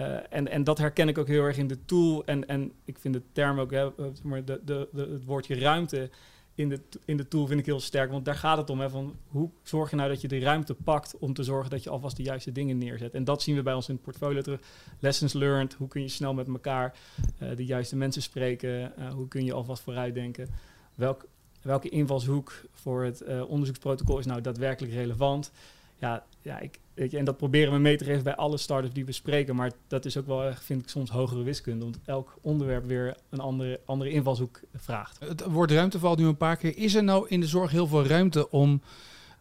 Eh, 0.00 0.16
en, 0.30 0.48
en 0.48 0.64
dat 0.64 0.78
herken 0.78 1.08
ik 1.08 1.18
ook 1.18 1.26
heel 1.26 1.44
erg 1.44 1.56
in 1.56 1.66
de 1.66 1.84
tool. 1.84 2.24
En, 2.24 2.48
en 2.48 2.72
ik 2.84 2.98
vind 2.98 3.14
de 3.14 3.22
term 3.32 3.58
ook, 3.58 3.70
hè, 3.70 3.86
eh, 3.86 4.44
de, 4.44 4.60
de, 4.64 4.88
het 4.92 5.24
woordje 5.24 5.58
ruimte 5.58 6.10
in 6.54 6.68
de, 6.68 6.80
in 7.04 7.16
de 7.16 7.28
tool 7.28 7.46
vind 7.46 7.60
ik 7.60 7.66
heel 7.66 7.80
sterk. 7.80 8.10
Want 8.10 8.24
daar 8.24 8.34
gaat 8.34 8.56
het 8.56 8.70
om. 8.70 8.80
Hè, 8.80 8.90
van 8.90 9.16
hoe 9.28 9.50
zorg 9.62 9.90
je 9.90 9.96
nou 9.96 10.08
dat 10.08 10.20
je 10.20 10.28
de 10.28 10.38
ruimte 10.38 10.74
pakt 10.74 11.18
om 11.18 11.34
te 11.34 11.42
zorgen 11.42 11.70
dat 11.70 11.82
je 11.82 11.90
alvast 11.90 12.16
de 12.16 12.22
juiste 12.22 12.52
dingen 12.52 12.78
neerzet. 12.78 13.14
En 13.14 13.24
dat 13.24 13.42
zien 13.42 13.56
we 13.56 13.62
bij 13.62 13.74
ons 13.74 13.88
in 13.88 13.94
het 13.94 14.02
portfolio 14.02 14.40
terug. 14.40 14.60
Lessons 14.98 15.32
learned. 15.32 15.74
Hoe 15.74 15.88
kun 15.88 16.02
je 16.02 16.08
snel 16.08 16.34
met 16.34 16.48
elkaar 16.48 16.94
eh, 17.38 17.56
de 17.56 17.64
juiste 17.64 17.96
mensen 17.96 18.22
spreken? 18.22 18.92
Hoe 19.14 19.28
kun 19.28 19.44
je 19.44 19.52
alvast 19.52 19.82
vooruitdenken? 19.82 20.48
Welk, 20.94 21.26
welke 21.62 21.88
invalshoek 21.88 22.52
voor 22.72 23.04
het 23.04 23.24
onderzoeksprotocol 23.46 24.18
is 24.18 24.26
nou 24.26 24.40
daadwerkelijk 24.40 24.92
relevant? 24.92 25.52
Ja, 25.98 26.24
ja 26.42 26.58
ik, 26.58 26.78
weet 27.00 27.10
je, 27.10 27.18
en 27.18 27.24
dat 27.24 27.36
proberen 27.36 27.72
we 27.72 27.78
mee 27.78 27.96
te 27.96 28.04
geven 28.04 28.22
bij 28.22 28.34
alle 28.34 28.56
startups 28.56 28.94
die 28.94 29.04
we 29.04 29.12
spreken. 29.12 29.56
Maar 29.56 29.72
dat 29.88 30.04
is 30.04 30.16
ook 30.16 30.26
wel, 30.26 30.44
echt, 30.44 30.64
vind 30.64 30.82
ik, 30.82 30.88
soms 30.88 31.10
hogere 31.10 31.42
wiskunde. 31.42 31.84
Want 31.84 31.98
elk 32.04 32.38
onderwerp 32.40 32.86
weer 32.86 33.16
een 33.30 33.40
andere, 33.40 33.80
andere 33.84 34.10
invalshoek 34.10 34.60
vraagt. 34.74 35.18
Het 35.20 35.44
woord 35.44 35.70
ruimte 35.70 35.98
valt 35.98 36.18
nu 36.18 36.26
een 36.26 36.36
paar 36.36 36.56
keer. 36.56 36.76
Is 36.76 36.94
er 36.94 37.04
nou 37.04 37.28
in 37.28 37.40
de 37.40 37.46
zorg 37.46 37.70
heel 37.70 37.86
veel 37.86 38.06
ruimte 38.06 38.50
om, 38.50 38.82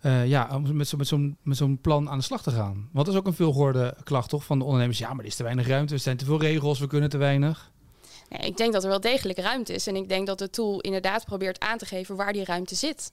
eh, 0.02 0.28
ja, 0.28 0.56
om 0.56 0.76
met, 0.76 0.88
zo, 0.88 0.98
met, 0.98 1.08
zo'n, 1.08 1.38
met 1.42 1.58
zo'n 1.58 1.80
plan 1.82 2.10
aan 2.10 2.18
de 2.18 2.24
slag 2.24 2.44
te 2.44 2.52
gaan? 2.52 2.90
Want 2.92 3.06
dat 3.06 3.08
is 3.08 3.20
ook 3.20 3.28
een 3.28 3.34
veelgehoorde 3.34 3.96
klacht 4.04 4.30
toch, 4.30 4.44
van 4.44 4.60
de 4.60 4.66
ondernemers. 4.66 5.00
Ja, 5.00 5.10
maar 5.10 5.20
er 5.20 5.30
is 5.30 5.36
te 5.36 5.44
weinig 5.44 5.68
ruimte, 5.68 5.94
er 5.94 6.00
zijn 6.00 6.18
te 6.18 6.26
veel 6.26 6.40
regels, 6.40 6.80
we 6.80 6.88
kunnen 6.88 7.10
te 7.10 7.18
weinig. 7.18 7.72
Nee, 8.30 8.50
ik 8.50 8.58
denk 8.58 8.74
dat 8.74 8.84
er 8.84 8.90
wel 8.90 9.00
degelijk 9.00 9.40
ruimte 9.40 9.74
is. 9.74 9.88
En 9.88 9.96
ik 9.96 10.10
denk 10.10 10.28
dat 10.28 10.40
de 10.40 10.50
tool 10.50 10.82
inderdaad 10.82 11.26
probeert 11.26 11.60
aan 11.60 11.78
te 11.78 11.86
geven 11.86 12.16
waar 12.16 12.34
die 12.34 12.44
ruimte 12.44 12.76
zit. 12.76 13.12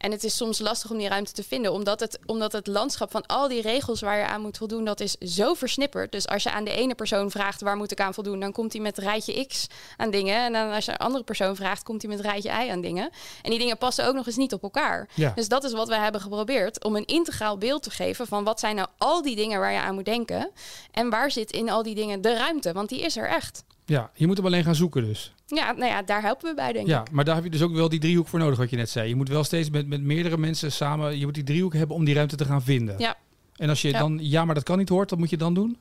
En 0.00 0.10
het 0.10 0.24
is 0.24 0.36
soms 0.36 0.58
lastig 0.58 0.90
om 0.90 0.98
die 0.98 1.08
ruimte 1.08 1.32
te 1.32 1.42
vinden, 1.42 1.72
omdat 1.72 2.00
het, 2.00 2.18
omdat 2.26 2.52
het 2.52 2.66
landschap 2.66 3.10
van 3.10 3.26
al 3.26 3.48
die 3.48 3.62
regels 3.62 4.00
waar 4.00 4.18
je 4.18 4.26
aan 4.26 4.40
moet 4.40 4.56
voldoen, 4.56 4.84
dat 4.84 5.00
is 5.00 5.14
zo 5.14 5.54
versnipperd. 5.54 6.12
Dus 6.12 6.28
als 6.28 6.42
je 6.42 6.50
aan 6.50 6.64
de 6.64 6.70
ene 6.70 6.94
persoon 6.94 7.30
vraagt 7.30 7.60
waar 7.60 7.76
moet 7.76 7.92
ik 7.92 8.00
aan 8.00 8.14
voldoen, 8.14 8.40
dan 8.40 8.52
komt 8.52 8.72
hij 8.72 8.82
met 8.82 8.98
rijtje 8.98 9.46
X 9.46 9.66
aan 9.96 10.10
dingen. 10.10 10.44
En 10.44 10.52
dan 10.52 10.70
als 10.72 10.84
je 10.84 10.90
een 10.90 10.96
andere 10.96 11.24
persoon 11.24 11.56
vraagt, 11.56 11.82
komt 11.82 12.02
hij 12.02 12.10
met 12.10 12.20
rijtje 12.20 12.48
Y 12.48 12.70
aan 12.70 12.80
dingen. 12.80 13.10
En 13.42 13.50
die 13.50 13.58
dingen 13.58 13.78
passen 13.78 14.06
ook 14.06 14.14
nog 14.14 14.26
eens 14.26 14.36
niet 14.36 14.52
op 14.52 14.62
elkaar. 14.62 15.08
Ja. 15.14 15.32
Dus 15.34 15.48
dat 15.48 15.64
is 15.64 15.72
wat 15.72 15.88
we 15.88 15.96
hebben 15.96 16.20
geprobeerd, 16.20 16.84
om 16.84 16.96
een 16.96 17.06
integraal 17.06 17.58
beeld 17.58 17.82
te 17.82 17.90
geven 17.90 18.26
van 18.26 18.44
wat 18.44 18.60
zijn 18.60 18.76
nou 18.76 18.88
al 18.98 19.22
die 19.22 19.36
dingen 19.36 19.60
waar 19.60 19.72
je 19.72 19.80
aan 19.80 19.94
moet 19.94 20.04
denken. 20.04 20.50
En 20.90 21.10
waar 21.10 21.30
zit 21.30 21.52
in 21.52 21.70
al 21.70 21.82
die 21.82 21.94
dingen 21.94 22.20
de 22.20 22.36
ruimte, 22.36 22.72
want 22.72 22.88
die 22.88 23.00
is 23.00 23.16
er 23.16 23.28
echt. 23.28 23.64
Ja, 23.84 24.10
je 24.14 24.26
moet 24.26 24.36
hem 24.36 24.46
alleen 24.46 24.64
gaan 24.64 24.74
zoeken 24.74 25.04
dus. 25.04 25.32
Ja, 25.56 25.72
nou 25.72 25.90
ja, 25.90 26.02
daar 26.02 26.22
helpen 26.22 26.48
we 26.48 26.54
bij, 26.54 26.72
denk 26.72 26.84
ik. 26.84 26.90
Ja, 26.90 27.02
maar 27.12 27.24
daar 27.24 27.34
heb 27.34 27.44
je 27.44 27.50
dus 27.50 27.62
ook 27.62 27.72
wel 27.72 27.88
die 27.88 28.00
driehoek 28.00 28.28
voor 28.28 28.38
nodig, 28.38 28.58
wat 28.58 28.70
je 28.70 28.76
net 28.76 28.90
zei. 28.90 29.08
Je 29.08 29.14
moet 29.14 29.28
wel 29.28 29.44
steeds 29.44 29.70
met, 29.70 29.86
met 29.86 30.02
meerdere 30.02 30.38
mensen 30.38 30.72
samen, 30.72 31.18
je 31.18 31.24
moet 31.24 31.34
die 31.34 31.44
driehoek 31.44 31.72
hebben 31.74 31.96
om 31.96 32.04
die 32.04 32.14
ruimte 32.14 32.36
te 32.36 32.44
gaan 32.44 32.62
vinden. 32.62 32.94
Ja. 32.98 33.16
En 33.56 33.68
als 33.68 33.82
je 33.82 33.88
Ja. 33.88 33.98
dan, 33.98 34.18
ja, 34.22 34.44
maar 34.44 34.54
dat 34.54 34.64
kan 34.64 34.78
niet 34.78 34.88
hoort, 34.88 35.10
wat 35.10 35.18
moet 35.18 35.30
je 35.30 35.36
dan 35.36 35.54
doen? 35.54 35.76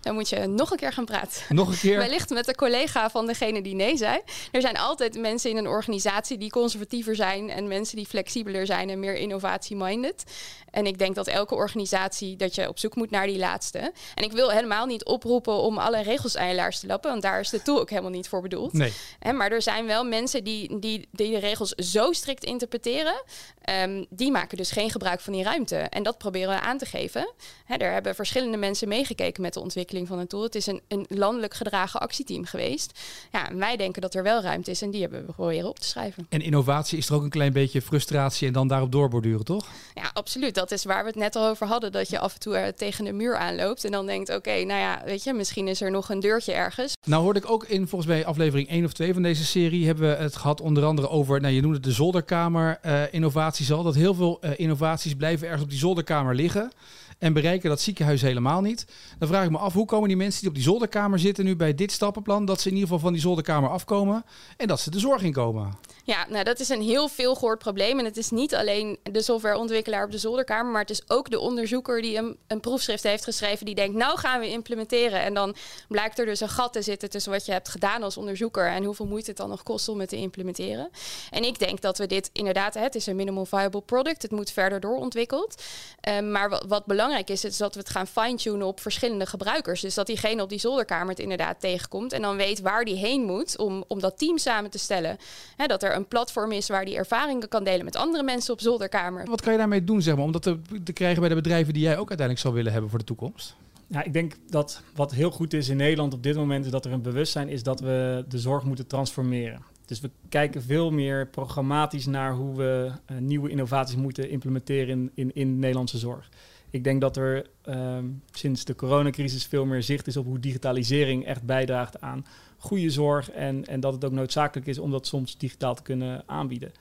Dan 0.00 0.14
moet 0.14 0.28
je 0.28 0.46
nog 0.46 0.70
een 0.70 0.76
keer 0.76 0.92
gaan 0.92 1.04
praten. 1.04 1.42
Nog 1.48 1.68
een 1.68 1.78
keer? 1.78 1.98
Wellicht 1.98 2.30
met 2.30 2.44
de 2.44 2.54
collega 2.54 3.10
van 3.10 3.26
degene 3.26 3.62
die 3.62 3.74
nee 3.74 3.96
zei. 3.96 4.20
Er 4.50 4.60
zijn 4.60 4.76
altijd 4.76 5.18
mensen 5.18 5.50
in 5.50 5.56
een 5.56 5.68
organisatie 5.68 6.38
die 6.38 6.50
conservatiever 6.50 7.16
zijn 7.16 7.50
en 7.50 7.68
mensen 7.68 7.96
die 7.96 8.06
flexibeler 8.06 8.66
zijn 8.66 8.90
en 8.90 9.00
meer 9.00 9.14
innovatie-minded. 9.14 10.24
En 10.70 10.86
ik 10.86 10.98
denk 10.98 11.14
dat 11.14 11.26
elke 11.26 11.54
organisatie 11.54 12.36
dat 12.36 12.54
je 12.54 12.68
op 12.68 12.78
zoek 12.78 12.94
moet 12.94 13.10
naar 13.10 13.26
die 13.26 13.38
laatste. 13.38 13.92
En 14.14 14.24
ik 14.24 14.32
wil 14.32 14.50
helemaal 14.50 14.86
niet 14.86 15.04
oproepen 15.04 15.54
om 15.54 15.78
alle 15.78 16.02
regels 16.02 16.36
aan 16.36 16.48
je 16.48 16.54
laars 16.54 16.80
te 16.80 16.86
lappen, 16.86 17.10
want 17.10 17.22
daar 17.22 17.40
is 17.40 17.50
de 17.50 17.62
tool 17.62 17.80
ook 17.80 17.90
helemaal 17.90 18.10
niet 18.10 18.28
voor 18.28 18.42
bedoeld. 18.42 18.72
Nee. 18.72 18.92
Hè, 19.18 19.32
maar 19.32 19.52
er 19.52 19.62
zijn 19.62 19.86
wel 19.86 20.04
mensen 20.04 20.44
die, 20.44 20.78
die, 20.78 21.08
die 21.12 21.30
de 21.30 21.38
regels 21.38 21.70
zo 21.70 22.12
strikt 22.12 22.44
interpreteren. 22.44 23.22
ehm, 23.64 24.04
die 24.10 24.30
maken 24.30 24.56
dus 24.56 24.70
geen 24.70 24.90
gebruik 24.90 25.20
van 25.20 25.32
die 25.32 25.42
ruimte. 25.42 25.76
En 25.76 26.02
dat 26.02 26.18
proberen 26.18 26.54
we 26.54 26.60
aan 26.60 26.78
te 26.78 26.86
geven. 26.86 27.32
Hè, 27.64 27.74
er 27.76 27.92
hebben 27.92 28.14
verschillende 28.14 28.56
mensen 28.56 28.88
meegekeken 28.88 29.42
met 29.42 29.52
de 29.54 29.60
ontwikkeling 29.60 29.73
ontwikkeling 29.74 30.08
van 30.08 30.18
een 30.18 30.26
tool. 30.26 30.42
Het 30.42 30.54
is 30.54 30.66
een, 30.66 30.80
een 30.88 31.06
landelijk 31.08 31.54
gedragen 31.54 32.00
actieteam 32.00 32.44
geweest. 32.44 33.00
Ja, 33.32 33.48
en 33.48 33.58
wij 33.58 33.76
denken 33.76 34.02
dat 34.02 34.14
er 34.14 34.22
wel 34.22 34.40
ruimte 34.42 34.70
is 34.70 34.82
en 34.82 34.90
die 34.90 35.00
hebben 35.00 35.26
we 35.26 35.32
proberen 35.32 35.68
op 35.68 35.78
te 35.78 35.88
schrijven. 35.88 36.26
En 36.28 36.40
innovatie 36.40 36.98
is 36.98 37.08
er 37.08 37.14
ook 37.14 37.22
een 37.22 37.30
klein 37.30 37.52
beetje 37.52 37.82
frustratie 37.82 38.46
en 38.46 38.52
dan 38.52 38.68
daarop 38.68 38.92
doorborduren, 38.92 39.44
toch? 39.44 39.66
Ja, 39.94 40.10
absoluut. 40.12 40.54
Dat 40.54 40.70
is 40.70 40.84
waar 40.84 41.02
we 41.02 41.08
het 41.08 41.18
net 41.18 41.36
al 41.36 41.48
over 41.48 41.66
hadden. 41.66 41.92
Dat 41.92 42.08
je 42.08 42.18
af 42.18 42.34
en 42.34 42.40
toe 42.40 42.56
er 42.56 42.74
tegen 42.74 43.04
de 43.04 43.12
muur 43.12 43.36
aanloopt 43.36 43.84
en 43.84 43.92
dan 43.92 44.06
denkt, 44.06 44.34
oké, 44.34 44.64
nou 44.64 44.80
ja, 44.80 45.02
weet 45.04 45.24
je, 45.24 45.32
misschien 45.32 45.68
is 45.68 45.80
er 45.80 45.90
nog 45.90 46.08
een 46.08 46.20
deurtje 46.20 46.52
ergens. 46.52 46.92
Nou 47.06 47.22
hoorde 47.22 47.38
ik 47.38 47.50
ook 47.50 47.64
in 47.64 47.88
volgens 47.88 48.10
mij 48.10 48.26
aflevering 48.26 48.68
1 48.68 48.84
of 48.84 48.92
2 48.92 49.12
van 49.12 49.22
deze 49.22 49.44
serie 49.44 49.86
hebben 49.86 50.08
we 50.08 50.22
het 50.22 50.36
gehad 50.36 50.60
onder 50.60 50.84
andere 50.84 51.08
over, 51.08 51.40
nou 51.40 51.54
je 51.54 51.60
noemde 51.60 51.76
het 51.76 51.84
de 51.84 51.92
zolderkamer 51.92 52.78
uh, 52.86 53.02
innovaties 53.10 53.72
al, 53.72 53.82
dat 53.82 53.94
heel 53.94 54.14
veel 54.14 54.38
uh, 54.40 54.50
innovaties 54.56 55.14
blijven 55.14 55.46
ergens 55.46 55.64
op 55.64 55.70
die 55.70 55.78
zolderkamer 55.78 56.34
liggen 56.34 56.72
en 57.18 57.32
bereiken 57.32 57.68
dat 57.68 57.80
ziekenhuis 57.80 58.22
helemaal 58.22 58.60
niet. 58.60 58.86
Dan 59.18 59.28
vraag 59.28 59.44
ik 59.44 59.50
me 59.50 59.58
af, 59.58 59.72
hoe 59.72 59.86
komen 59.86 60.08
die 60.08 60.16
mensen 60.16 60.40
die 60.40 60.48
op 60.48 60.54
die 60.54 60.64
zolderkamer 60.64 61.18
zitten 61.18 61.44
nu 61.44 61.56
bij 61.56 61.74
dit 61.74 61.92
stappenplan, 61.92 62.44
dat 62.44 62.60
ze 62.60 62.68
in 62.68 62.74
ieder 62.74 62.88
geval 62.88 63.02
van 63.04 63.12
die 63.12 63.22
zolderkamer 63.22 63.70
afkomen 63.70 64.24
en 64.56 64.66
dat 64.66 64.80
ze 64.80 64.90
de 64.90 64.98
zorg 64.98 65.22
inkomen? 65.22 65.74
Ja, 66.06 66.26
nou 66.28 66.44
dat 66.44 66.60
is 66.60 66.68
een 66.68 66.82
heel 66.82 67.08
veel 67.08 67.34
gehoord 67.34 67.58
probleem. 67.58 67.98
En 67.98 68.04
het 68.04 68.16
is 68.16 68.30
niet 68.30 68.54
alleen 68.54 68.98
de 69.02 69.22
softwareontwikkelaar 69.22 70.04
op 70.04 70.10
de 70.10 70.18
zolderkamer, 70.18 70.72
maar 70.72 70.80
het 70.80 70.90
is 70.90 71.02
ook 71.10 71.30
de 71.30 71.38
onderzoeker 71.38 72.02
die 72.02 72.16
een, 72.16 72.36
een 72.46 72.60
proefschrift 72.60 73.02
heeft 73.02 73.24
geschreven 73.24 73.66
die 73.66 73.74
denkt, 73.74 73.96
nou 73.96 74.18
gaan 74.18 74.40
we 74.40 74.48
implementeren. 74.48 75.20
En 75.20 75.34
dan 75.34 75.54
blijkt 75.88 76.18
er 76.18 76.26
dus 76.26 76.40
een 76.40 76.48
gat 76.48 76.72
te 76.72 76.82
zitten 76.82 77.10
tussen 77.10 77.32
wat 77.32 77.46
je 77.46 77.52
hebt 77.52 77.68
gedaan 77.68 78.02
als 78.02 78.16
onderzoeker 78.16 78.66
en 78.66 78.84
hoeveel 78.84 79.06
moeite 79.06 79.28
het 79.28 79.38
dan 79.38 79.48
nog 79.48 79.62
kost 79.62 79.88
om 79.88 80.00
het 80.00 80.08
te 80.08 80.16
implementeren. 80.16 80.90
En 81.30 81.44
ik 81.44 81.58
denk 81.58 81.80
dat 81.80 81.98
we 81.98 82.06
dit 82.06 82.30
inderdaad, 82.32 82.74
het 82.74 82.94
is 82.94 83.06
een 83.06 83.16
minimal 83.16 83.46
viable 83.46 83.82
product, 83.82 84.22
het 84.22 84.30
moet 84.30 84.50
verder 84.50 84.80
doorontwikkeld. 84.80 85.62
Um, 86.08 86.30
maar 86.30 86.48
wat, 86.48 86.64
wat 86.68 86.86
belangrijk 86.86 87.30
is, 87.30 87.44
is 87.44 87.56
dat 87.56 87.74
we 87.74 87.80
het 87.80 87.90
gaan 87.90 88.06
fine-tunen 88.06 88.66
op 88.66 88.80
verschillende 88.80 89.26
gebruikers. 89.26 89.80
Dus 89.80 89.94
dat 89.94 90.06
diegene 90.06 90.42
op 90.42 90.48
die 90.48 90.58
zolderkamer 90.58 91.08
het 91.08 91.18
inderdaad 91.18 91.60
tegenkomt 91.60 92.12
en 92.12 92.22
dan 92.22 92.36
weet 92.36 92.60
waar 92.60 92.84
die 92.84 92.96
heen 92.96 93.22
moet 93.22 93.58
om, 93.58 93.84
om 93.88 94.00
dat 94.00 94.18
team 94.18 94.38
samen 94.38 94.70
te 94.70 94.78
stellen. 94.78 95.18
He, 95.56 95.66
dat 95.66 95.82
er 95.82 95.93
een 95.94 96.08
platform 96.08 96.52
is 96.52 96.68
waar 96.68 96.84
die 96.84 96.96
ervaringen 96.96 97.48
kan 97.48 97.64
delen 97.64 97.84
met 97.84 97.96
andere 97.96 98.22
mensen 98.22 98.52
op 98.52 98.60
zolderkamer. 98.60 99.26
Wat 99.26 99.40
kan 99.40 99.52
je 99.52 99.58
daarmee 99.58 99.84
doen, 99.84 100.02
zeg 100.02 100.14
maar, 100.14 100.24
om 100.24 100.32
dat 100.32 100.42
te, 100.42 100.58
te 100.84 100.92
krijgen 100.92 101.20
bij 101.20 101.28
de 101.28 101.34
bedrijven 101.34 101.72
die 101.72 101.82
jij 101.82 101.92
ook 101.92 102.08
uiteindelijk 102.08 102.38
zal 102.38 102.52
willen 102.52 102.72
hebben 102.72 102.90
voor 102.90 102.98
de 102.98 103.04
toekomst? 103.04 103.56
Ja, 103.86 104.02
ik 104.02 104.12
denk 104.12 104.36
dat 104.48 104.82
wat 104.94 105.12
heel 105.12 105.30
goed 105.30 105.52
is 105.52 105.68
in 105.68 105.76
Nederland 105.76 106.14
op 106.14 106.22
dit 106.22 106.36
moment 106.36 106.64
is 106.64 106.70
dat 106.70 106.84
er 106.84 106.92
een 106.92 107.02
bewustzijn 107.02 107.48
is 107.48 107.62
dat 107.62 107.80
we 107.80 108.24
de 108.28 108.38
zorg 108.38 108.64
moeten 108.64 108.86
transformeren. 108.86 109.62
Dus 109.86 110.00
we 110.00 110.10
kijken 110.28 110.62
veel 110.62 110.90
meer 110.90 111.26
programmatisch 111.26 112.06
naar 112.06 112.32
hoe 112.32 112.56
we 112.56 112.90
uh, 113.10 113.18
nieuwe 113.18 113.50
innovaties 113.50 113.96
moeten 113.96 114.30
implementeren 114.30 114.88
in, 114.88 115.10
in, 115.14 115.34
in 115.34 115.52
de 115.52 115.58
Nederlandse 115.58 115.98
zorg. 115.98 116.28
Ik 116.74 116.84
denk 116.84 117.00
dat 117.00 117.16
er 117.16 117.46
um, 117.68 118.22
sinds 118.30 118.64
de 118.64 118.74
coronacrisis 118.74 119.46
veel 119.46 119.64
meer 119.64 119.82
zicht 119.82 120.06
is 120.06 120.16
op 120.16 120.24
hoe 120.24 120.40
digitalisering 120.40 121.26
echt 121.26 121.42
bijdraagt 121.42 122.00
aan 122.00 122.26
goede 122.58 122.90
zorg 122.90 123.30
en, 123.30 123.64
en 123.64 123.80
dat 123.80 123.92
het 123.92 124.04
ook 124.04 124.12
noodzakelijk 124.12 124.66
is 124.66 124.78
om 124.78 124.90
dat 124.90 125.06
soms 125.06 125.38
digitaal 125.38 125.74
te 125.74 125.82
kunnen 125.82 126.22
aanbieden. 126.26 126.72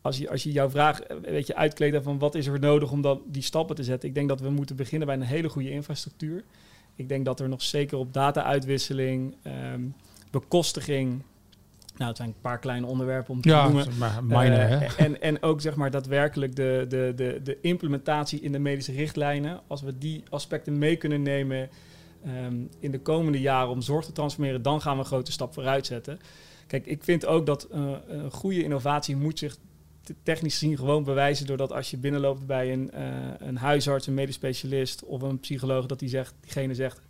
Als 0.00 0.18
je, 0.18 0.30
als 0.30 0.42
je 0.42 0.52
jouw 0.52 0.70
vraag 0.70 1.00
eh, 1.00 1.16
weet 1.20 1.46
je, 1.46 1.54
uitkleedt 1.54 2.02
van 2.02 2.18
wat 2.18 2.34
is 2.34 2.46
er 2.46 2.60
nodig 2.60 2.90
om 2.90 3.02
dat, 3.02 3.20
die 3.26 3.42
stappen 3.42 3.76
te 3.76 3.84
zetten, 3.84 4.08
ik 4.08 4.14
denk 4.14 4.28
dat 4.28 4.40
we 4.40 4.50
moeten 4.50 4.76
beginnen 4.76 5.06
bij 5.06 5.16
een 5.16 5.22
hele 5.22 5.48
goede 5.48 5.70
infrastructuur. 5.70 6.44
Ik 6.94 7.08
denk 7.08 7.24
dat 7.24 7.40
er 7.40 7.48
nog 7.48 7.62
zeker 7.62 7.98
op 7.98 8.12
data-uitwisseling, 8.12 9.36
um, 9.74 9.94
bekostiging, 10.30 11.22
nou, 11.98 12.10
het 12.10 12.16
zijn 12.16 12.28
een 12.28 12.40
paar 12.40 12.58
kleine 12.58 12.86
onderwerpen 12.86 13.34
om 13.34 13.40
te 13.40 13.48
ja, 13.48 13.64
noemen. 13.64 13.86
Maar 13.98 14.24
minor, 14.24 14.58
uh, 14.58 15.00
en, 15.00 15.22
en 15.22 15.42
ook 15.42 15.60
zeg 15.60 15.74
maar 15.74 15.90
daadwerkelijk 15.90 16.56
de, 16.56 16.84
de, 16.88 17.12
de, 17.16 17.40
de 17.42 17.58
implementatie 17.60 18.40
in 18.40 18.52
de 18.52 18.58
medische 18.58 18.92
richtlijnen. 18.92 19.60
Als 19.66 19.82
we 19.82 19.98
die 19.98 20.22
aspecten 20.30 20.78
mee 20.78 20.96
kunnen 20.96 21.22
nemen 21.22 21.68
um, 22.26 22.68
in 22.78 22.90
de 22.90 23.00
komende 23.00 23.40
jaren 23.40 23.70
om 23.70 23.82
zorg 23.82 24.04
te 24.04 24.12
transformeren, 24.12 24.62
dan 24.62 24.80
gaan 24.80 24.92
we 24.92 24.98
een 24.98 25.04
grote 25.04 25.32
stap 25.32 25.52
vooruit 25.52 25.86
zetten. 25.86 26.18
Kijk, 26.66 26.86
ik 26.86 27.04
vind 27.04 27.26
ook 27.26 27.46
dat 27.46 27.68
uh, 27.74 27.90
een 28.08 28.30
goede 28.30 28.62
innovatie 28.62 29.16
moet 29.16 29.38
zich 29.38 29.56
technisch 30.22 30.58
gezien 30.58 30.76
gewoon 30.76 31.04
bewijzen 31.04 31.46
doordat 31.46 31.72
als 31.72 31.90
je 31.90 31.96
binnenloopt 31.96 32.46
bij 32.46 32.72
een, 32.72 32.90
uh, 32.94 33.00
een 33.38 33.56
huisarts, 33.56 34.06
een 34.06 34.14
medisch 34.14 34.34
specialist 34.34 35.04
of 35.04 35.22
een 35.22 35.40
psycholoog, 35.40 35.86
dat 35.86 35.98
die 35.98 36.08
zegt, 36.08 36.34
diegene 36.40 36.74
zegt, 36.74 37.00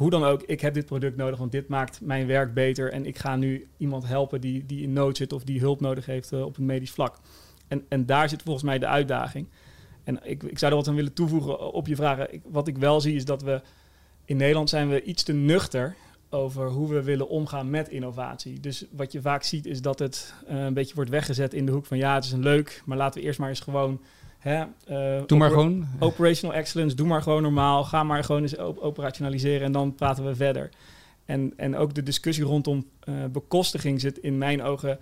hoe 0.00 0.10
dan 0.10 0.24
ook, 0.24 0.42
ik 0.42 0.60
heb 0.60 0.74
dit 0.74 0.86
product 0.86 1.16
nodig, 1.16 1.38
want 1.38 1.52
dit 1.52 1.68
maakt 1.68 2.00
mijn 2.00 2.26
werk 2.26 2.54
beter 2.54 2.92
en 2.92 3.06
ik 3.06 3.18
ga 3.18 3.36
nu 3.36 3.68
iemand 3.76 4.06
helpen 4.06 4.40
die, 4.40 4.66
die 4.66 4.82
in 4.82 4.92
nood 4.92 5.16
zit 5.16 5.32
of 5.32 5.44
die 5.44 5.60
hulp 5.60 5.80
nodig 5.80 6.06
heeft 6.06 6.32
uh, 6.32 6.44
op 6.44 6.56
een 6.56 6.64
medisch 6.64 6.90
vlak. 6.90 7.18
En, 7.68 7.84
en 7.88 8.06
daar 8.06 8.28
zit 8.28 8.42
volgens 8.42 8.64
mij 8.64 8.78
de 8.78 8.86
uitdaging. 8.86 9.48
En 10.04 10.20
ik, 10.22 10.42
ik 10.42 10.58
zou 10.58 10.70
er 10.70 10.78
wat 10.78 10.88
aan 10.88 10.94
willen 10.94 11.12
toevoegen 11.12 11.72
op 11.72 11.86
je 11.86 11.96
vragen. 11.96 12.28
Wat 12.44 12.68
ik 12.68 12.78
wel 12.78 13.00
zie 13.00 13.14
is 13.14 13.24
dat 13.24 13.42
we 13.42 13.62
in 14.24 14.36
Nederland 14.36 14.68
zijn 14.68 14.88
we 14.88 15.02
iets 15.02 15.22
te 15.22 15.32
nuchter 15.32 15.94
over 16.30 16.68
hoe 16.68 16.88
we 16.88 17.02
willen 17.02 17.28
omgaan 17.28 17.70
met 17.70 17.88
innovatie. 17.88 18.60
Dus 18.60 18.84
wat 18.90 19.12
je 19.12 19.20
vaak 19.20 19.42
ziet 19.42 19.66
is 19.66 19.82
dat 19.82 19.98
het 19.98 20.34
uh, 20.50 20.64
een 20.64 20.74
beetje 20.74 20.94
wordt 20.94 21.10
weggezet 21.10 21.54
in 21.54 21.66
de 21.66 21.72
hoek 21.72 21.86
van 21.86 21.98
ja, 21.98 22.14
het 22.14 22.24
is 22.24 22.32
een 22.32 22.42
leuk, 22.42 22.82
maar 22.84 22.96
laten 22.96 23.20
we 23.20 23.26
eerst 23.26 23.38
maar 23.38 23.48
eens 23.48 23.60
gewoon. 23.60 24.00
Hè, 24.40 24.64
uh, 24.88 25.22
doe 25.26 25.38
maar 25.38 25.50
gewoon. 25.50 25.86
Operational 25.98 26.56
excellence, 26.56 26.96
doe 26.96 27.06
maar 27.06 27.22
gewoon 27.22 27.42
normaal. 27.42 27.84
Ga 27.84 28.02
maar 28.02 28.24
gewoon 28.24 28.42
eens 28.42 28.56
op 28.56 28.78
operationaliseren 28.78 29.66
en 29.66 29.72
dan 29.72 29.94
praten 29.94 30.24
we 30.24 30.34
verder. 30.34 30.70
En, 31.24 31.52
en 31.56 31.76
ook 31.76 31.94
de 31.94 32.02
discussie 32.02 32.44
rondom 32.44 32.86
uh, 33.04 33.24
bekostiging 33.24 34.00
zit 34.00 34.18
in 34.18 34.38
mijn 34.38 34.62
ogen 34.62 34.98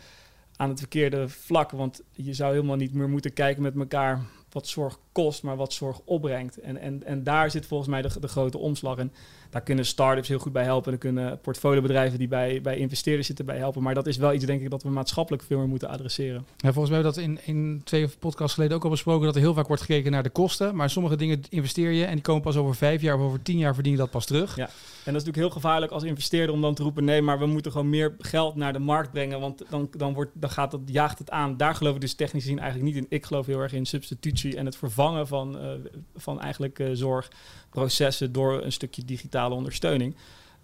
aan 0.56 0.68
het 0.68 0.78
verkeerde 0.78 1.28
vlak. 1.28 1.70
Want 1.70 2.02
je 2.12 2.34
zou 2.34 2.52
helemaal 2.52 2.76
niet 2.76 2.94
meer 2.94 3.08
moeten 3.08 3.32
kijken 3.32 3.62
met 3.62 3.76
elkaar 3.76 4.20
wat 4.50 4.66
zorg 4.66 4.98
kost, 5.22 5.42
maar 5.42 5.56
wat 5.56 5.72
zorg 5.72 6.00
opbrengt. 6.04 6.60
En, 6.60 6.76
en, 6.76 7.04
en 7.04 7.22
daar 7.22 7.50
zit 7.50 7.66
volgens 7.66 7.88
mij 7.88 8.02
de, 8.02 8.20
de 8.20 8.28
grote 8.28 8.58
omslag. 8.58 8.98
En 8.98 9.12
daar 9.50 9.62
kunnen 9.62 9.86
start-ups 9.86 10.28
heel 10.28 10.38
goed 10.38 10.52
bij 10.52 10.64
helpen. 10.64 10.92
Er 10.92 10.98
kunnen 10.98 11.40
portfoliobedrijven 11.40 12.18
die 12.18 12.28
bij, 12.28 12.60
bij 12.60 12.76
investeerders 12.76 13.26
zitten 13.26 13.44
bij 13.46 13.56
helpen. 13.56 13.82
Maar 13.82 13.94
dat 13.94 14.06
is 14.06 14.16
wel 14.16 14.32
iets, 14.32 14.44
denk 14.44 14.62
ik, 14.62 14.70
dat 14.70 14.82
we 14.82 14.88
maatschappelijk 14.88 15.42
veel 15.42 15.58
meer 15.58 15.68
moeten 15.68 15.88
adresseren. 15.88 16.46
Ja, 16.56 16.72
volgens 16.72 16.94
mij 16.94 17.02
hebben 17.02 17.22
we 17.24 17.30
dat 17.30 17.44
in, 17.46 17.54
in 17.54 17.80
twee 17.84 18.08
podcasts 18.08 18.54
geleden 18.54 18.76
ook 18.76 18.84
al 18.84 18.90
besproken. 18.90 19.26
Dat 19.26 19.34
er 19.34 19.40
heel 19.40 19.54
vaak 19.54 19.66
wordt 19.66 19.82
gekeken 19.82 20.10
naar 20.10 20.22
de 20.22 20.30
kosten. 20.30 20.76
Maar 20.76 20.90
sommige 20.90 21.16
dingen 21.16 21.40
investeer 21.48 21.90
je 21.90 22.04
en 22.04 22.12
die 22.12 22.22
komen 22.22 22.42
pas 22.42 22.56
over 22.56 22.74
vijf 22.74 23.02
jaar 23.02 23.14
of 23.14 23.20
over 23.20 23.42
tien 23.42 23.58
jaar 23.58 23.74
verdien 23.74 23.92
je 23.92 23.98
dat 23.98 24.10
pas 24.10 24.26
terug. 24.26 24.56
Ja. 24.56 24.64
En 24.64 25.14
dat 25.14 25.22
is 25.22 25.26
natuurlijk 25.26 25.36
heel 25.36 25.62
gevaarlijk 25.62 25.92
als 25.92 26.02
investeerder 26.02 26.54
om 26.54 26.60
dan 26.60 26.74
te 26.74 26.82
roepen: 26.82 27.04
nee, 27.04 27.22
maar 27.22 27.38
we 27.38 27.46
moeten 27.46 27.72
gewoon 27.72 27.90
meer 27.90 28.14
geld 28.18 28.54
naar 28.54 28.72
de 28.72 28.78
markt 28.78 29.10
brengen. 29.10 29.40
Want 29.40 29.62
dan, 29.70 29.88
dan, 29.96 30.14
wordt, 30.14 30.30
dan 30.34 30.50
gaat 30.50 30.70
dat, 30.70 30.80
jaagt 30.84 31.18
het 31.18 31.30
aan. 31.30 31.56
Daar 31.56 31.74
geloof 31.74 31.94
ik 31.94 32.00
dus 32.00 32.14
technisch 32.14 32.42
gezien 32.42 32.58
eigenlijk 32.58 32.94
niet 32.94 33.04
in. 33.04 33.06
Ik 33.08 33.24
geloof 33.24 33.46
heel 33.46 33.60
erg 33.60 33.72
in 33.72 33.86
substitutie 33.86 34.56
en 34.56 34.64
het 34.64 34.76
vervangen 34.76 35.07
van, 35.26 35.64
uh, 35.64 35.70
van 36.16 36.40
eigenlijk 36.40 36.78
uh, 36.78 36.90
zorgprocessen 36.92 38.32
door 38.32 38.62
een 38.62 38.72
stukje 38.72 39.04
digitale 39.04 39.54
ondersteuning. 39.54 40.16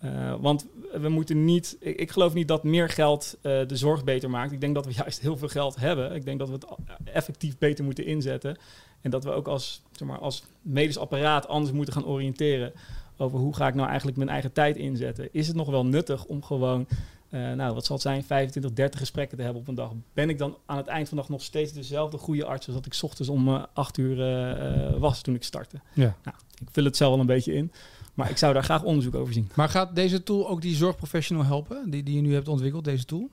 Uh, 0.05 0.35
want 0.41 0.67
we 0.93 1.09
moeten 1.09 1.45
niet. 1.45 1.77
Ik, 1.81 1.97
ik, 1.97 2.11
geloof 2.11 2.35
niet 2.35 2.49
dat 2.49 2.65
meer 2.65 2.89
geld 2.89 3.39
de 3.43 3.67
zorg 3.77 4.05
beter 4.05 4.31
maakt. 4.31 4.53
Ik 4.53 4.61
denk 4.61 4.75
dat 4.75 4.87
we 4.87 4.93
juist 5.03 5.21
heel 5.21 5.37
veel 5.37 5.49
geld 5.49 5.77
hebben. 5.77 6.15
Ik 6.15 6.25
denk 6.25 6.39
dat 6.39 6.49
we 6.49 6.55
het 6.55 6.67
effectief 7.05 7.59
beter 7.59 7.85
moeten 7.85 8.07
inzetten. 8.07 8.57
En 9.01 9.11
dat 9.11 9.25
we 9.25 9.31
ook 9.31 9.49
als, 9.49 9.83
zeg 9.93 10.09
maar, 10.09 10.19
als 10.19 10.45
medisch 10.63 10.99
apparaat 10.99 11.49
anders 11.49 11.73
moeten 11.73 11.95
gaan 11.95 12.07
oriënteren 12.07 12.73
over 13.17 13.39
hoe 13.39 13.55
ga 13.55 13.67
ik 13.67 13.75
nou 13.75 13.89
eigenlijk 13.89 14.17
mijn 14.17 14.29
eigen 14.29 14.53
tijd 14.53 14.77
inzetten. 14.77 15.29
Is 15.33 15.47
het 15.47 15.57
nog 15.57 15.71
wel 15.71 15.87
nuttig 15.87 16.25
om 16.25 16.43
gewoon, 16.43 16.87
uh, 17.35 17.53
nou 17.53 17.75
wat 17.75 17.85
zal 17.85 17.95
het 17.97 18.05
zijn, 18.05 18.25
25, 18.25 18.73
30 18.73 19.01
gesprekken 19.01 19.37
te 19.37 19.43
hebben 19.43 19.63
op 19.63 19.69
een 19.69 19.75
dag? 19.75 19.93
Ben 20.13 20.29
ik 20.29 20.39
dan 20.39 20.57
aan 20.67 20.77
het 20.77 20.87
eind 20.87 21.09
van 21.09 21.17
de 21.17 21.23
dag 21.23 21.33
nog 21.33 21.43
steeds 21.43 21.73
dezelfde 21.73 22.19
goede 22.19 22.45
arts 22.45 22.67
als 22.67 22.75
dat 22.75 22.87
ik 22.87 22.99
ochtends 23.03 23.31
om 23.31 23.49
uh, 23.49 23.63
8 23.73 23.99
uur 23.99 24.19
uh, 24.19 24.99
was 25.01 25.23
toen 25.23 25.35
ik 25.35 25.43
startte? 25.43 25.81
Ja. 25.93 26.17
Nou, 26.25 26.37
ik 26.61 26.69
vul 26.71 26.85
het 26.85 26.97
zelf 26.97 27.11
wel 27.11 27.21
een 27.21 27.27
beetje 27.27 27.55
in. 27.55 27.73
Maar 28.15 28.31
ik 28.31 28.37
zou 28.37 28.53
daar 28.53 28.65
graag 28.65 28.83
onderzoek 28.83 29.15
over 29.15 29.33
zien. 29.33 29.51
Maar 29.55 29.69
gaat 29.69 29.95
deze 29.95 30.23
tool 30.23 30.49
ook 30.49 30.63
die 30.63 30.75
zorgprofessional 30.75 31.45
helpen, 31.45 31.91
die, 31.91 32.03
die 32.03 32.15
je 32.15 32.21
nu 32.21 32.35
hebt 32.35 32.49
ontwikkeld, 32.49 32.85
deze 32.85 33.05
tool? 33.05 33.31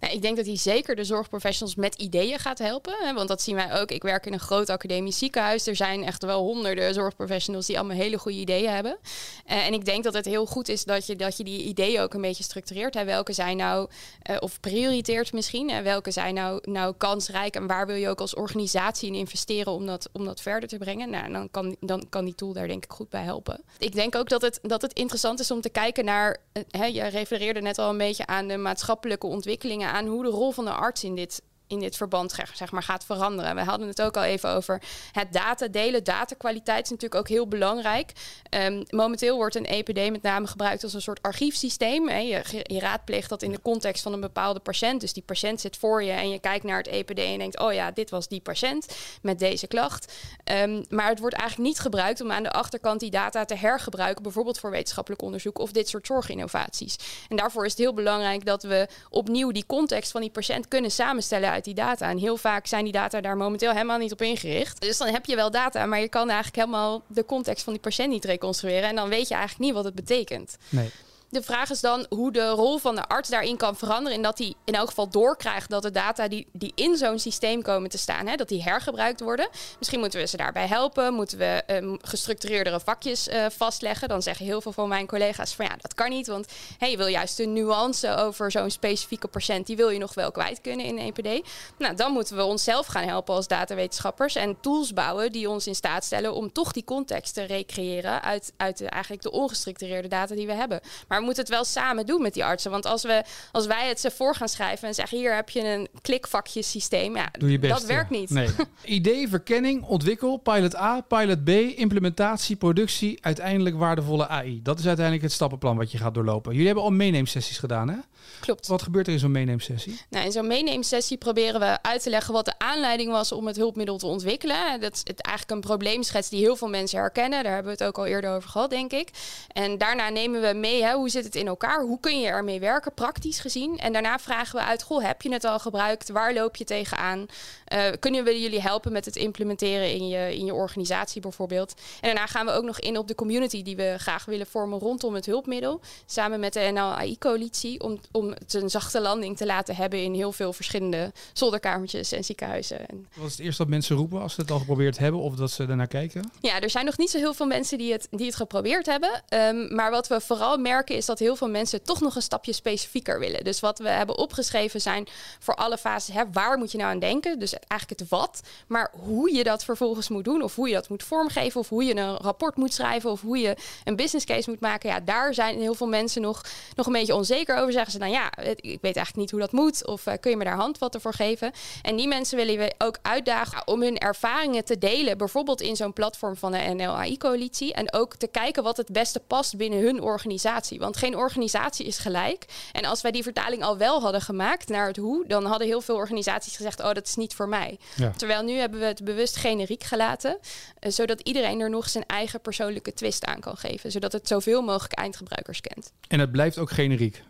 Nou, 0.00 0.14
ik 0.14 0.22
denk 0.22 0.36
dat 0.36 0.46
hij 0.46 0.56
zeker 0.56 0.96
de 0.96 1.04
zorgprofessionals 1.04 1.76
met 1.76 1.94
ideeën 1.94 2.38
gaat 2.38 2.58
helpen. 2.58 2.94
Hè, 2.98 3.14
want 3.14 3.28
dat 3.28 3.42
zien 3.42 3.54
wij 3.54 3.80
ook. 3.80 3.90
Ik 3.90 4.02
werk 4.02 4.26
in 4.26 4.32
een 4.32 4.40
groot 4.40 4.70
academisch 4.70 5.18
ziekenhuis. 5.18 5.66
Er 5.66 5.76
zijn 5.76 6.04
echt 6.04 6.22
wel 6.22 6.42
honderden 6.42 6.94
zorgprofessionals 6.94 7.66
die 7.66 7.78
allemaal 7.78 7.96
hele 7.96 8.18
goede 8.18 8.38
ideeën 8.38 8.70
hebben. 8.70 8.98
Uh, 9.46 9.66
en 9.66 9.72
ik 9.72 9.84
denk 9.84 10.04
dat 10.04 10.14
het 10.14 10.24
heel 10.24 10.46
goed 10.46 10.68
is 10.68 10.84
dat 10.84 11.06
je, 11.06 11.16
dat 11.16 11.36
je 11.36 11.44
die 11.44 11.62
ideeën 11.62 12.00
ook 12.00 12.14
een 12.14 12.20
beetje 12.20 12.42
structureert. 12.42 12.94
Hè. 12.94 13.04
Welke 13.04 13.32
zijn 13.32 13.56
nou, 13.56 13.88
uh, 14.30 14.36
of 14.40 14.60
prioriteert 14.60 15.32
misschien, 15.32 15.70
hè, 15.70 15.82
welke 15.82 16.10
zijn 16.10 16.34
nou, 16.34 16.60
nou 16.62 16.94
kansrijk 16.96 17.54
en 17.54 17.66
waar 17.66 17.86
wil 17.86 17.96
je 17.96 18.08
ook 18.08 18.20
als 18.20 18.34
organisatie 18.34 19.08
in 19.08 19.14
investeren 19.14 19.72
om 19.72 19.86
dat, 19.86 20.08
om 20.12 20.24
dat 20.24 20.40
verder 20.40 20.68
te 20.68 20.78
brengen. 20.78 21.10
Nou, 21.10 21.32
dan 21.32 21.50
kan, 21.50 21.76
dan 21.80 22.06
kan 22.08 22.24
die 22.24 22.34
tool 22.34 22.52
daar 22.52 22.68
denk 22.68 22.84
ik 22.84 22.92
goed 22.92 23.08
bij 23.08 23.22
helpen. 23.22 23.62
Ik 23.78 23.94
denk 23.94 24.14
ook 24.14 24.28
dat 24.28 24.42
het, 24.42 24.58
dat 24.62 24.82
het 24.82 24.92
interessant 24.92 25.40
is 25.40 25.50
om 25.50 25.60
te 25.60 25.68
kijken 25.68 26.04
naar, 26.04 26.36
uh, 26.52 26.62
hè, 26.70 26.84
je 26.84 27.06
refereerde 27.06 27.60
net 27.60 27.78
al 27.78 27.90
een 27.90 27.98
beetje 27.98 28.26
aan 28.26 28.48
de 28.48 28.56
maatschappelijke 28.56 29.26
ontwikkelingen 29.26 29.85
aan 29.92 30.06
hoe 30.06 30.22
de 30.22 30.28
rol 30.28 30.52
van 30.52 30.64
de 30.64 30.72
arts 30.72 31.04
in 31.04 31.14
dit 31.14 31.42
in 31.66 31.78
dit 31.78 31.96
verband 31.96 32.36
zeg 32.54 32.70
maar, 32.70 32.82
gaat 32.82 33.04
veranderen. 33.04 33.54
We 33.54 33.62
hadden 33.62 33.88
het 33.88 34.02
ook 34.02 34.16
al 34.16 34.22
even 34.22 34.50
over 34.50 34.82
het 35.12 35.32
data 35.32 35.68
delen. 35.68 36.04
Datakwaliteit 36.04 36.84
is 36.84 36.90
natuurlijk 36.90 37.20
ook 37.20 37.28
heel 37.28 37.48
belangrijk. 37.48 38.12
Um, 38.50 38.82
momenteel 38.90 39.36
wordt 39.36 39.54
een 39.54 39.66
EPD 39.66 40.10
met 40.10 40.22
name 40.22 40.46
gebruikt 40.46 40.82
als 40.82 40.94
een 40.94 41.02
soort 41.02 41.22
archiefsysteem. 41.22 42.08
Hè. 42.08 42.18
Je, 42.18 42.42
je 42.62 42.80
raadpleegt 42.80 43.28
dat 43.28 43.42
in 43.42 43.52
de 43.52 43.62
context 43.62 44.02
van 44.02 44.12
een 44.12 44.20
bepaalde 44.20 44.60
patiënt. 44.60 45.00
Dus 45.00 45.12
die 45.12 45.22
patiënt 45.22 45.60
zit 45.60 45.76
voor 45.76 46.02
je 46.02 46.12
en 46.12 46.30
je 46.30 46.38
kijkt 46.38 46.64
naar 46.64 46.78
het 46.78 46.86
EPD 46.86 47.18
en 47.18 47.38
denkt: 47.38 47.58
oh 47.58 47.72
ja, 47.72 47.90
dit 47.90 48.10
was 48.10 48.28
die 48.28 48.40
patiënt 48.40 48.96
met 49.22 49.38
deze 49.38 49.66
klacht. 49.66 50.12
Um, 50.44 50.84
maar 50.88 51.08
het 51.08 51.18
wordt 51.18 51.36
eigenlijk 51.36 51.68
niet 51.68 51.78
gebruikt 51.78 52.20
om 52.20 52.32
aan 52.32 52.42
de 52.42 52.52
achterkant 52.52 53.00
die 53.00 53.10
data 53.10 53.44
te 53.44 53.54
hergebruiken, 53.54 54.22
bijvoorbeeld 54.22 54.58
voor 54.58 54.70
wetenschappelijk 54.70 55.22
onderzoek 55.22 55.58
of 55.58 55.72
dit 55.72 55.88
soort 55.88 56.06
zorginnovaties. 56.06 56.96
En 57.28 57.36
daarvoor 57.36 57.64
is 57.64 57.70
het 57.70 57.80
heel 57.80 57.94
belangrijk 57.94 58.44
dat 58.44 58.62
we 58.62 58.88
opnieuw 59.10 59.52
die 59.52 59.66
context 59.66 60.10
van 60.10 60.20
die 60.20 60.30
patiënt 60.30 60.68
kunnen 60.68 60.90
samenstellen 60.90 61.48
uit 61.56 61.64
die 61.64 61.74
data. 61.74 62.10
En 62.10 62.18
heel 62.18 62.36
vaak 62.36 62.66
zijn 62.66 62.84
die 62.84 62.92
data 62.92 63.20
daar 63.20 63.36
momenteel 63.36 63.72
helemaal 63.72 63.98
niet 63.98 64.12
op 64.12 64.22
ingericht. 64.22 64.80
Dus 64.80 64.96
dan 64.98 65.08
heb 65.08 65.24
je 65.24 65.36
wel 65.36 65.50
data, 65.50 65.86
maar 65.86 66.00
je 66.00 66.08
kan 66.08 66.26
eigenlijk 66.26 66.56
helemaal 66.56 67.02
de 67.06 67.24
context 67.24 67.64
van 67.64 67.72
die 67.72 67.82
patiënt 67.82 68.10
niet 68.10 68.24
reconstrueren. 68.24 68.88
En 68.88 68.94
dan 68.94 69.08
weet 69.08 69.28
je 69.28 69.34
eigenlijk 69.34 69.64
niet 69.64 69.74
wat 69.74 69.84
het 69.84 69.94
betekent. 69.94 70.56
Nee 70.68 70.90
de 71.30 71.42
vraag 71.42 71.70
is 71.70 71.80
dan 71.80 72.06
hoe 72.08 72.32
de 72.32 72.48
rol 72.48 72.78
van 72.78 72.94
de 72.94 73.08
arts 73.08 73.28
daarin 73.28 73.56
kan 73.56 73.76
veranderen. 73.76 74.16
En 74.16 74.22
dat 74.22 74.38
hij 74.38 74.54
in 74.64 74.74
elk 74.74 74.88
geval 74.88 75.08
doorkrijgt 75.08 75.70
dat 75.70 75.82
de 75.82 75.90
data 75.90 76.28
die, 76.28 76.46
die 76.52 76.72
in 76.74 76.96
zo'n 76.96 77.18
systeem 77.18 77.62
komen 77.62 77.90
te 77.90 77.98
staan, 77.98 78.26
hè, 78.26 78.36
dat 78.36 78.48
die 78.48 78.62
hergebruikt 78.62 79.20
worden. 79.20 79.48
Misschien 79.78 80.00
moeten 80.00 80.20
we 80.20 80.26
ze 80.26 80.36
daarbij 80.36 80.66
helpen. 80.66 81.14
Moeten 81.14 81.38
we 81.38 81.62
um, 81.66 81.98
gestructureerdere 82.02 82.80
vakjes 82.80 83.28
uh, 83.28 83.46
vastleggen. 83.50 84.08
Dan 84.08 84.22
zeggen 84.22 84.46
heel 84.46 84.60
veel 84.60 84.72
van 84.72 84.88
mijn 84.88 85.06
collega's 85.06 85.54
van 85.54 85.64
ja, 85.64 85.76
dat 85.80 85.94
kan 85.94 86.10
niet. 86.10 86.26
Want 86.26 86.46
hey, 86.78 86.90
je 86.90 86.96
wil 86.96 87.06
juist 87.06 87.36
de 87.36 87.46
nuance 87.46 88.16
over 88.16 88.50
zo'n 88.50 88.70
specifieke 88.70 89.28
patiënt, 89.28 89.66
die 89.66 89.76
wil 89.76 89.88
je 89.88 89.98
nog 89.98 90.14
wel 90.14 90.30
kwijt 90.30 90.60
kunnen 90.60 90.86
in 90.86 90.98
EPD. 90.98 91.48
Nou, 91.78 91.94
dan 91.94 92.12
moeten 92.12 92.36
we 92.36 92.44
onszelf 92.44 92.86
gaan 92.86 93.04
helpen 93.04 93.34
als 93.34 93.46
datawetenschappers 93.46 94.34
en 94.34 94.60
tools 94.60 94.92
bouwen 94.92 95.32
die 95.32 95.48
ons 95.48 95.66
in 95.66 95.74
staat 95.74 96.04
stellen 96.04 96.34
om 96.34 96.52
toch 96.52 96.72
die 96.72 96.84
context 96.84 97.34
te 97.34 97.42
recreëren 97.42 98.22
uit, 98.22 98.52
uit 98.56 98.78
de, 98.78 98.88
eigenlijk 98.88 99.22
de 99.22 99.30
ongestructureerde 99.30 100.08
data 100.08 100.34
die 100.34 100.46
we 100.46 100.52
hebben. 100.52 100.80
Maar 101.08 101.15
moeten 101.22 101.42
het 101.42 101.52
wel 101.52 101.64
samen 101.64 102.06
doen 102.06 102.22
met 102.22 102.34
die 102.34 102.44
artsen. 102.44 102.70
Want 102.70 102.86
als, 102.86 103.02
we, 103.02 103.24
als 103.52 103.66
wij 103.66 103.88
het 103.88 104.00
ze 104.00 104.10
voor 104.10 104.34
gaan 104.34 104.48
schrijven 104.48 104.88
en 104.88 104.94
zeggen: 104.94 105.18
hier 105.18 105.34
heb 105.34 105.50
je 105.50 105.64
een 105.64 105.88
klikvakje 106.00 106.62
systeem, 106.62 107.16
ja, 107.16 107.28
Doe 107.38 107.50
je 107.50 107.58
best, 107.58 107.72
dat 107.72 107.84
werkt 107.84 108.10
niet. 108.10 108.30
Nee. 108.30 108.48
Idee, 108.84 109.28
verkenning, 109.28 109.84
ontwikkel, 109.84 110.36
pilot 110.36 110.76
A, 110.76 111.00
pilot 111.00 111.44
B, 111.44 111.48
implementatie, 111.48 112.56
productie, 112.56 113.18
uiteindelijk 113.20 113.76
waardevolle 113.76 114.28
AI. 114.28 114.62
Dat 114.62 114.78
is 114.78 114.86
uiteindelijk 114.86 115.24
het 115.24 115.34
stappenplan 115.34 115.76
wat 115.76 115.92
je 115.92 115.98
gaat 115.98 116.14
doorlopen. 116.14 116.50
Jullie 116.50 116.66
hebben 116.66 116.84
al 116.84 116.90
meeneemsessies 116.90 117.58
gedaan, 117.58 117.88
hè? 117.88 117.96
Klopt. 118.40 118.66
Wat 118.66 118.82
gebeurt 118.82 119.06
er 119.06 119.12
in 119.12 119.18
zo'n 119.18 119.30
meeneemsessie? 119.30 120.00
Nou, 120.10 120.24
in 120.24 120.32
zo'n 120.32 120.46
meeneemsessie 120.46 121.16
proberen 121.16 121.60
we 121.60 121.78
uit 121.82 122.02
te 122.02 122.10
leggen 122.10 122.32
wat 122.32 122.44
de 122.44 122.58
aanleiding 122.58 123.10
was 123.10 123.32
om 123.32 123.46
het 123.46 123.56
hulpmiddel 123.56 123.98
te 123.98 124.06
ontwikkelen. 124.06 124.80
Dat 124.80 124.92
is 124.92 125.00
het 125.04 125.20
eigenlijk 125.20 125.56
een 125.56 125.68
probleemschets 125.68 126.28
die 126.28 126.40
heel 126.40 126.56
veel 126.56 126.68
mensen 126.68 126.98
herkennen. 126.98 127.42
Daar 127.42 127.54
hebben 127.54 127.76
we 127.76 127.78
het 127.78 127.88
ook 127.88 127.98
al 127.98 128.06
eerder 128.06 128.30
over 128.30 128.48
gehad, 128.48 128.70
denk 128.70 128.92
ik. 128.92 129.10
En 129.52 129.78
daarna 129.78 130.08
nemen 130.08 130.40
we 130.40 130.54
mee, 130.54 130.82
hè, 130.82 130.92
hoe 130.92 131.05
zit 131.08 131.24
het 131.24 131.34
in 131.34 131.46
elkaar? 131.46 131.82
Hoe 131.82 132.00
kun 132.00 132.20
je 132.20 132.26
ermee 132.26 132.60
werken, 132.60 132.94
praktisch 132.94 133.38
gezien? 133.38 133.78
En 133.78 133.92
daarna 133.92 134.18
vragen 134.18 134.58
we 134.58 134.64
uit, 134.64 134.82
goh, 134.82 135.02
heb 135.02 135.22
je 135.22 135.32
het 135.32 135.44
al 135.44 135.58
gebruikt? 135.58 136.08
Waar 136.08 136.34
loop 136.34 136.56
je 136.56 136.64
tegenaan? 136.64 137.26
Uh, 137.74 137.84
kunnen 138.00 138.24
we 138.24 138.40
jullie 138.40 138.60
helpen 138.60 138.92
met 138.92 139.04
het 139.04 139.16
implementeren 139.16 139.92
in 139.92 140.08
je, 140.08 140.36
in 140.36 140.44
je 140.44 140.54
organisatie 140.54 141.20
bijvoorbeeld? 141.20 141.74
En 142.00 142.14
daarna 142.14 142.26
gaan 142.26 142.46
we 142.46 142.52
ook 142.52 142.64
nog 142.64 142.80
in 142.80 142.98
op 142.98 143.08
de 143.08 143.14
community 143.14 143.62
die 143.62 143.76
we 143.76 143.94
graag 143.98 144.24
willen 144.24 144.46
vormen 144.46 144.78
rondom 144.78 145.14
het 145.14 145.26
hulpmiddel. 145.26 145.80
Samen 146.06 146.40
met 146.40 146.52
de 146.52 146.70
NL-AI-coalitie, 146.72 147.80
om, 147.80 148.00
om 148.12 148.28
het 148.28 148.54
een 148.54 148.70
zachte 148.70 149.00
landing 149.00 149.36
te 149.36 149.46
laten 149.46 149.76
hebben 149.76 150.02
in 150.02 150.14
heel 150.14 150.32
veel 150.32 150.52
verschillende 150.52 151.12
zolderkamertjes 151.32 152.12
en 152.12 152.24
ziekenhuizen. 152.24 152.88
En 152.88 153.06
Wat 153.14 153.26
is 153.26 153.32
het 153.32 153.40
eerst 153.40 153.58
dat 153.58 153.68
mensen 153.68 153.96
roepen 153.96 154.20
als 154.20 154.34
ze 154.34 154.40
het 154.40 154.50
al 154.50 154.58
geprobeerd 154.58 154.98
hebben 154.98 155.20
of 155.20 155.34
dat 155.34 155.50
ze 155.50 155.66
ernaar 155.66 155.86
kijken? 155.86 156.30
Ja, 156.40 156.60
er 156.60 156.70
zijn 156.70 156.84
nog 156.84 156.98
niet 156.98 157.10
zo 157.10 157.18
heel 157.18 157.34
veel 157.34 157.46
mensen 157.46 157.78
die 157.78 157.92
het, 157.92 158.08
die 158.10 158.26
het 158.26 158.36
geprobeerd 158.36 158.86
hebben. 158.86 159.22
Um, 159.28 159.74
maar 159.74 159.90
wat 159.90 160.08
we 160.08 160.20
vooral 160.20 160.58
merken 160.58 160.95
is 160.96 161.06
dat 161.06 161.18
heel 161.18 161.36
veel 161.36 161.48
mensen 161.48 161.82
toch 161.82 162.00
nog 162.00 162.16
een 162.16 162.22
stapje 162.22 162.52
specifieker 162.52 163.18
willen. 163.18 163.44
Dus 163.44 163.60
wat 163.60 163.78
we 163.78 163.88
hebben 163.88 164.18
opgeschreven 164.18 164.80
zijn 164.80 165.06
voor 165.38 165.54
alle 165.54 165.78
fases, 165.78 166.14
hè, 166.14 166.22
waar 166.32 166.58
moet 166.58 166.72
je 166.72 166.78
nou 166.78 166.90
aan 166.90 166.98
denken? 166.98 167.38
Dus 167.38 167.52
eigenlijk 167.52 168.00
het 168.00 168.08
wat, 168.08 168.40
maar 168.66 168.92
hoe 169.04 169.34
je 169.34 169.44
dat 169.44 169.64
vervolgens 169.64 170.08
moet 170.08 170.24
doen 170.24 170.42
of 170.42 170.54
hoe 170.54 170.68
je 170.68 170.74
dat 170.74 170.88
moet 170.88 171.02
vormgeven 171.02 171.60
of 171.60 171.68
hoe 171.68 171.84
je 171.84 171.96
een 171.96 172.16
rapport 172.16 172.56
moet 172.56 172.74
schrijven 172.74 173.10
of 173.10 173.20
hoe 173.20 173.38
je 173.38 173.56
een 173.84 173.96
business 173.96 174.26
case 174.26 174.50
moet 174.50 174.60
maken. 174.60 174.90
Ja, 174.90 175.00
daar 175.00 175.34
zijn 175.34 175.60
heel 175.60 175.74
veel 175.74 175.86
mensen 175.86 176.22
nog, 176.22 176.44
nog 176.74 176.86
een 176.86 176.92
beetje 176.92 177.14
onzeker 177.14 177.56
over. 177.56 177.72
Zeggen 177.72 177.92
ze 177.92 177.98
dan 177.98 178.10
ja, 178.10 178.36
ik 178.38 178.78
weet 178.80 178.82
eigenlijk 178.82 179.16
niet 179.16 179.30
hoe 179.30 179.40
dat 179.40 179.52
moet 179.52 179.86
of 179.86 180.06
uh, 180.06 180.14
kun 180.20 180.30
je 180.30 180.36
me 180.36 180.44
daar 180.44 180.56
handvatten 180.56 181.00
voor 181.00 181.14
geven? 181.14 181.52
En 181.82 181.96
die 181.96 182.08
mensen 182.08 182.36
willen 182.36 182.58
we 182.58 182.74
ook 182.78 182.98
uitdagen 183.02 183.66
om 183.66 183.82
hun 183.82 183.98
ervaringen 183.98 184.64
te 184.64 184.78
delen, 184.78 185.18
bijvoorbeeld 185.18 185.60
in 185.60 185.76
zo'n 185.76 185.92
platform 185.92 186.36
van 186.36 186.52
de 186.52 186.58
NLAI-coalitie 186.58 187.72
en 187.72 187.92
ook 187.92 188.16
te 188.16 188.26
kijken 188.26 188.62
wat 188.62 188.76
het 188.76 188.92
beste 188.92 189.20
past 189.20 189.56
binnen 189.56 189.80
hun 189.80 190.00
organisatie. 190.02 190.78
Want 190.86 190.98
geen 190.98 191.16
organisatie 191.16 191.86
is 191.86 191.98
gelijk. 191.98 192.46
En 192.72 192.84
als 192.84 193.02
wij 193.02 193.10
die 193.10 193.22
vertaling 193.22 193.62
al 193.62 193.76
wel 193.76 194.00
hadden 194.00 194.20
gemaakt 194.20 194.68
naar 194.68 194.86
het 194.86 194.96
hoe, 194.96 195.24
dan 195.26 195.44
hadden 195.44 195.66
heel 195.66 195.80
veel 195.80 195.94
organisaties 195.94 196.56
gezegd: 196.56 196.80
Oh, 196.80 196.92
dat 196.92 197.06
is 197.06 197.14
niet 197.14 197.34
voor 197.34 197.48
mij. 197.48 197.78
Ja. 197.96 198.10
Terwijl 198.10 198.42
nu 198.42 198.52
hebben 198.52 198.80
we 198.80 198.86
het 198.86 199.04
bewust 199.04 199.36
generiek 199.36 199.84
gelaten, 199.84 200.38
uh, 200.40 200.90
zodat 200.92 201.20
iedereen 201.20 201.60
er 201.60 201.70
nog 201.70 201.88
zijn 201.88 202.06
eigen 202.06 202.40
persoonlijke 202.40 202.94
twist 202.94 203.24
aan 203.24 203.40
kan 203.40 203.56
geven, 203.56 203.90
zodat 203.90 204.12
het 204.12 204.28
zoveel 204.28 204.62
mogelijk 204.62 204.92
eindgebruikers 204.92 205.60
kent. 205.60 205.92
En 206.08 206.20
het 206.20 206.32
blijft 206.32 206.58
ook 206.58 206.70
generiek. 206.70 207.22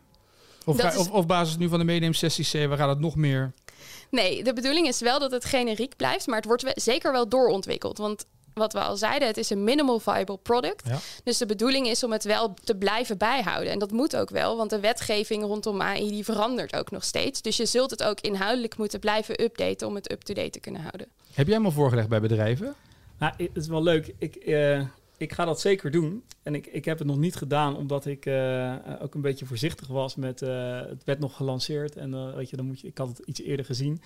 Of, 0.64 0.81
ga, 0.81 0.90
is... 0.90 0.97
of, 0.97 1.11
of 1.11 1.27
basis 1.27 1.57
nu 1.57 1.69
van 1.69 1.79
de 1.79 1.85
meeneemsessies, 1.85 2.53
we 2.53 2.77
gaan 2.77 2.88
het 2.88 3.01
nog 3.01 3.16
meer 3.16 3.53
Nee, 4.11 4.45
de 4.45 4.53
bedoeling 4.53 4.87
is 4.87 5.01
wel 5.01 5.19
dat 5.19 5.31
het 5.31 5.45
generiek 5.45 5.97
blijft, 5.97 6.27
maar 6.27 6.37
het 6.37 6.45
wordt 6.45 6.64
zeker 6.75 7.12
wel 7.12 7.29
doorontwikkeld. 7.29 7.99
Want 7.99 8.25
wat 8.59 8.73
we 8.73 8.81
al 8.81 8.97
zeiden, 8.97 9.29
het 9.29 9.37
is 9.37 9.51
een 9.51 9.64
minimal 9.64 10.01
viable 10.01 10.38
product. 10.42 10.88
Ja. 10.88 10.99
Dus 11.25 11.38
de 11.38 11.47
bedoeling 11.47 11.87
is 11.87 12.05
om 12.05 12.12
het 12.12 12.25
wel 12.25 12.55
te 12.64 12.77
blijven 12.77 13.19
bijhouden. 13.19 13.73
En 13.73 13.79
dat 13.79 13.90
moet 13.90 14.16
ook 14.16 14.31
wel, 14.31 14.57
want 14.57 14.71
de 14.71 14.81
wetgeving 14.81 15.42
rondom 15.42 15.83
AI 15.83 16.11
die 16.11 16.25
verandert 16.25 16.77
ook 16.77 16.90
nog 16.90 17.05
steeds. 17.05 17.42
Dus 17.42 17.57
je 17.57 17.66
zult 17.66 17.90
het 17.90 18.03
ook 18.03 18.21
inhoudelijk 18.21 18.77
moeten 18.77 19.01
blijven 19.01 19.42
updaten 19.42 19.87
om 19.87 19.95
het 19.95 20.12
up-to-date 20.12 20.51
te 20.51 20.61
kunnen 20.61 20.81
houden. 20.81 21.07
Heb 21.33 21.47
jij 21.47 21.57
hem 21.57 21.64
al 21.64 21.71
voorgelegd 21.71 22.09
bij 22.09 22.21
bedrijven? 22.21 22.75
Nou, 23.19 23.33
het 23.37 23.57
is 23.57 23.69
wel 23.69 23.83
leuk. 23.83 24.14
Ik, 24.19 24.47
uh, 24.47 24.81
ik 25.16 25.33
ga 25.33 25.45
dat 25.45 25.61
zeker 25.61 25.90
doen. 25.90 26.23
En 26.42 26.55
ik, 26.55 26.66
ik 26.66 26.85
heb 26.85 26.99
het 26.99 27.07
nog 27.07 27.16
niet 27.16 27.37
gedaan, 27.37 27.77
omdat 27.77 28.07
ik 28.07 28.27
uh, 28.27 28.75
ook 29.01 29.14
een 29.14 29.21
beetje 29.21 29.47
voorzichtig 29.47 29.87
was 29.87 30.14
met 30.14 30.42
uh, 30.42 30.81
het 30.81 31.05
werd 31.05 31.19
nog 31.19 31.37
gelanceerd. 31.37 31.97
En 31.97 32.37
weet 32.37 32.51
je, 32.51 32.57
dan 32.57 32.66
moet 32.66 32.81
je, 32.81 32.87
ik 32.87 32.99
had 32.99 33.09
het 33.09 33.19
iets 33.19 33.40
eerder 33.40 33.64
gezien. 33.64 34.01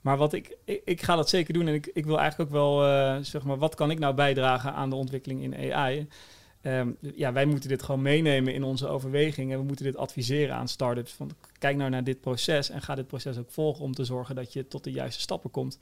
Maar 0.00 0.16
wat 0.16 0.32
ik, 0.32 0.56
ik, 0.84 1.02
ga 1.02 1.16
dat 1.16 1.28
zeker 1.28 1.54
doen 1.54 1.66
en 1.66 1.74
ik, 1.74 1.90
ik 1.92 2.06
wil 2.06 2.18
eigenlijk 2.18 2.50
ook 2.50 2.56
wel, 2.56 2.86
uh, 2.86 3.16
zeg 3.20 3.42
maar, 3.42 3.58
wat 3.58 3.74
kan 3.74 3.90
ik 3.90 3.98
nou 3.98 4.14
bijdragen 4.14 4.74
aan 4.74 4.90
de 4.90 4.96
ontwikkeling 4.96 5.42
in 5.42 5.74
AI? 5.74 6.08
Um, 6.62 6.96
ja, 7.00 7.32
wij 7.32 7.44
moeten 7.44 7.68
dit 7.68 7.82
gewoon 7.82 8.02
meenemen 8.02 8.54
in 8.54 8.62
onze 8.62 8.88
overwegingen. 8.88 9.58
We 9.58 9.64
moeten 9.64 9.84
dit 9.84 9.96
adviseren 9.96 10.54
aan 10.54 10.68
startups. 10.68 11.12
Van, 11.12 11.30
kijk 11.58 11.76
nou 11.76 11.90
naar 11.90 12.04
dit 12.04 12.20
proces 12.20 12.70
en 12.70 12.82
ga 12.82 12.94
dit 12.94 13.06
proces 13.06 13.38
ook 13.38 13.50
volgen 13.50 13.84
om 13.84 13.94
te 13.94 14.04
zorgen 14.04 14.34
dat 14.34 14.52
je 14.52 14.68
tot 14.68 14.84
de 14.84 14.92
juiste 14.92 15.20
stappen 15.20 15.50
komt. 15.50 15.78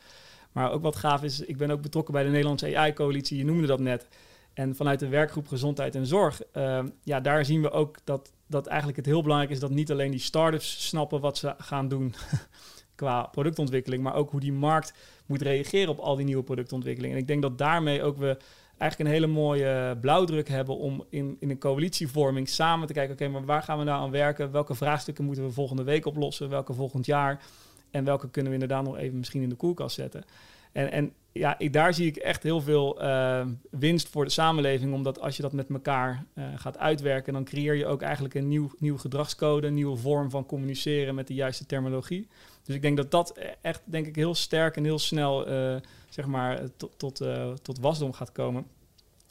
Maar 0.52 0.72
ook 0.72 0.82
wat 0.82 0.96
gaaf 0.96 1.22
is, 1.22 1.40
ik 1.40 1.56
ben 1.56 1.70
ook 1.70 1.82
betrokken 1.82 2.14
bij 2.14 2.22
de 2.22 2.28
Nederlandse 2.28 2.78
AI-coalitie, 2.78 3.38
je 3.38 3.44
noemde 3.44 3.66
dat 3.66 3.80
net. 3.80 4.06
En 4.52 4.76
vanuit 4.76 4.98
de 4.98 5.08
werkgroep 5.08 5.48
Gezondheid 5.48 5.94
en 5.94 6.06
Zorg, 6.06 6.42
uh, 6.56 6.84
ja, 7.02 7.20
daar 7.20 7.44
zien 7.44 7.62
we 7.62 7.70
ook 7.70 7.96
dat, 8.04 8.32
dat 8.46 8.66
eigenlijk 8.66 8.96
het 8.96 9.06
heel 9.06 9.22
belangrijk 9.22 9.52
is 9.52 9.60
dat 9.60 9.70
niet 9.70 9.90
alleen 9.90 10.10
die 10.10 10.20
startups 10.20 10.86
snappen 10.86 11.20
wat 11.20 11.38
ze 11.38 11.54
gaan 11.58 11.88
doen 11.88 12.14
qua 12.98 13.22
productontwikkeling, 13.22 14.02
maar 14.02 14.14
ook 14.14 14.30
hoe 14.30 14.40
die 14.40 14.52
markt 14.52 14.92
moet 15.26 15.42
reageren 15.42 15.88
op 15.88 15.98
al 15.98 16.16
die 16.16 16.24
nieuwe 16.24 16.42
productontwikkelingen. 16.42 17.16
En 17.16 17.22
ik 17.22 17.28
denk 17.28 17.42
dat 17.42 17.58
daarmee 17.58 18.02
ook 18.02 18.16
we 18.16 18.36
eigenlijk 18.78 19.10
een 19.10 19.16
hele 19.16 19.32
mooie 19.32 19.96
blauwdruk 20.00 20.48
hebben 20.48 20.76
om 20.76 21.04
in, 21.10 21.36
in 21.40 21.50
een 21.50 21.58
coalitievorming 21.58 22.48
samen 22.48 22.86
te 22.86 22.92
kijken, 22.92 23.14
oké, 23.14 23.28
maar 23.28 23.44
waar 23.44 23.62
gaan 23.62 23.78
we 23.78 23.84
nou 23.84 24.02
aan 24.02 24.10
werken? 24.10 24.52
Welke 24.52 24.74
vraagstukken 24.74 25.24
moeten 25.24 25.44
we 25.44 25.50
volgende 25.50 25.82
week 25.82 26.06
oplossen? 26.06 26.48
Welke 26.48 26.72
volgend 26.72 27.06
jaar? 27.06 27.42
En 27.90 28.04
welke 28.04 28.30
kunnen 28.30 28.52
we 28.52 28.58
inderdaad 28.58 28.84
nog 28.84 28.96
even 28.96 29.18
misschien 29.18 29.42
in 29.42 29.48
de 29.48 29.54
koelkast 29.54 29.94
zetten? 29.94 30.24
En, 30.72 30.92
en 30.92 31.12
ja, 31.32 31.58
ik, 31.58 31.72
daar 31.72 31.94
zie 31.94 32.06
ik 32.06 32.16
echt 32.16 32.42
heel 32.42 32.60
veel 32.60 33.02
uh, 33.02 33.46
winst 33.70 34.08
voor 34.08 34.24
de 34.24 34.30
samenleving. 34.30 34.92
Omdat 34.92 35.20
als 35.20 35.36
je 35.36 35.42
dat 35.42 35.52
met 35.52 35.70
elkaar 35.70 36.24
uh, 36.34 36.44
gaat 36.54 36.78
uitwerken, 36.78 37.32
dan 37.32 37.44
creëer 37.44 37.74
je 37.74 37.86
ook 37.86 38.02
eigenlijk 38.02 38.34
een 38.34 38.48
nieuw, 38.48 38.70
nieuwe 38.78 38.98
gedragscode, 38.98 39.66
een 39.66 39.74
nieuwe 39.74 39.96
vorm 39.96 40.30
van 40.30 40.46
communiceren 40.46 41.14
met 41.14 41.26
de 41.26 41.34
juiste 41.34 41.66
terminologie. 41.66 42.28
Dus 42.68 42.76
ik 42.76 42.82
denk 42.82 42.96
dat 42.96 43.10
dat 43.10 43.38
echt, 43.60 43.82
denk 43.84 44.06
ik, 44.06 44.16
heel 44.16 44.34
sterk 44.34 44.76
en 44.76 44.84
heel 44.84 44.98
snel, 44.98 45.48
uh, 45.48 45.76
zeg 46.08 46.26
maar, 46.26 46.60
tot, 46.76 46.98
tot, 46.98 47.22
tot 47.62 47.78
wasdom 47.78 48.12
gaat 48.12 48.32
komen. 48.32 48.66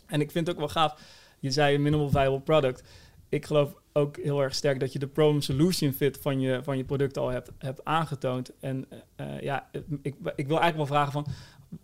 En 0.06 0.21
ik 0.21 0.32
vind 0.32 0.47
het 0.47 0.56
ook 0.56 0.62
wel 0.62 0.71
gaaf, 0.71 1.02
je 1.39 1.52
zei 1.52 1.78
minimal 1.78 2.10
viable 2.10 2.39
product. 2.39 2.84
Ik 3.30 3.45
geloof 3.45 3.73
ook 3.93 4.17
heel 4.17 4.41
erg 4.41 4.56
sterk 4.56 4.80
dat 4.80 4.93
je 4.93 5.00
de 5.00 5.08
problem 5.08 5.41
solution 5.41 5.93
fit 5.93 6.17
van 6.21 6.39
je, 6.39 6.60
van 6.63 6.78
je 6.78 6.84
product 6.84 7.17
al 7.17 7.30
hebt, 7.30 7.52
hebt 7.58 7.86
aangetoond. 7.86 8.52
En 8.60 8.88
ja, 9.41 9.69
ik, 10.02 10.15
ik 10.36 10.47
wil 10.47 10.60
eigenlijk 10.60 10.76
wel 10.76 10.86
vragen 10.86 11.12
van 11.12 11.28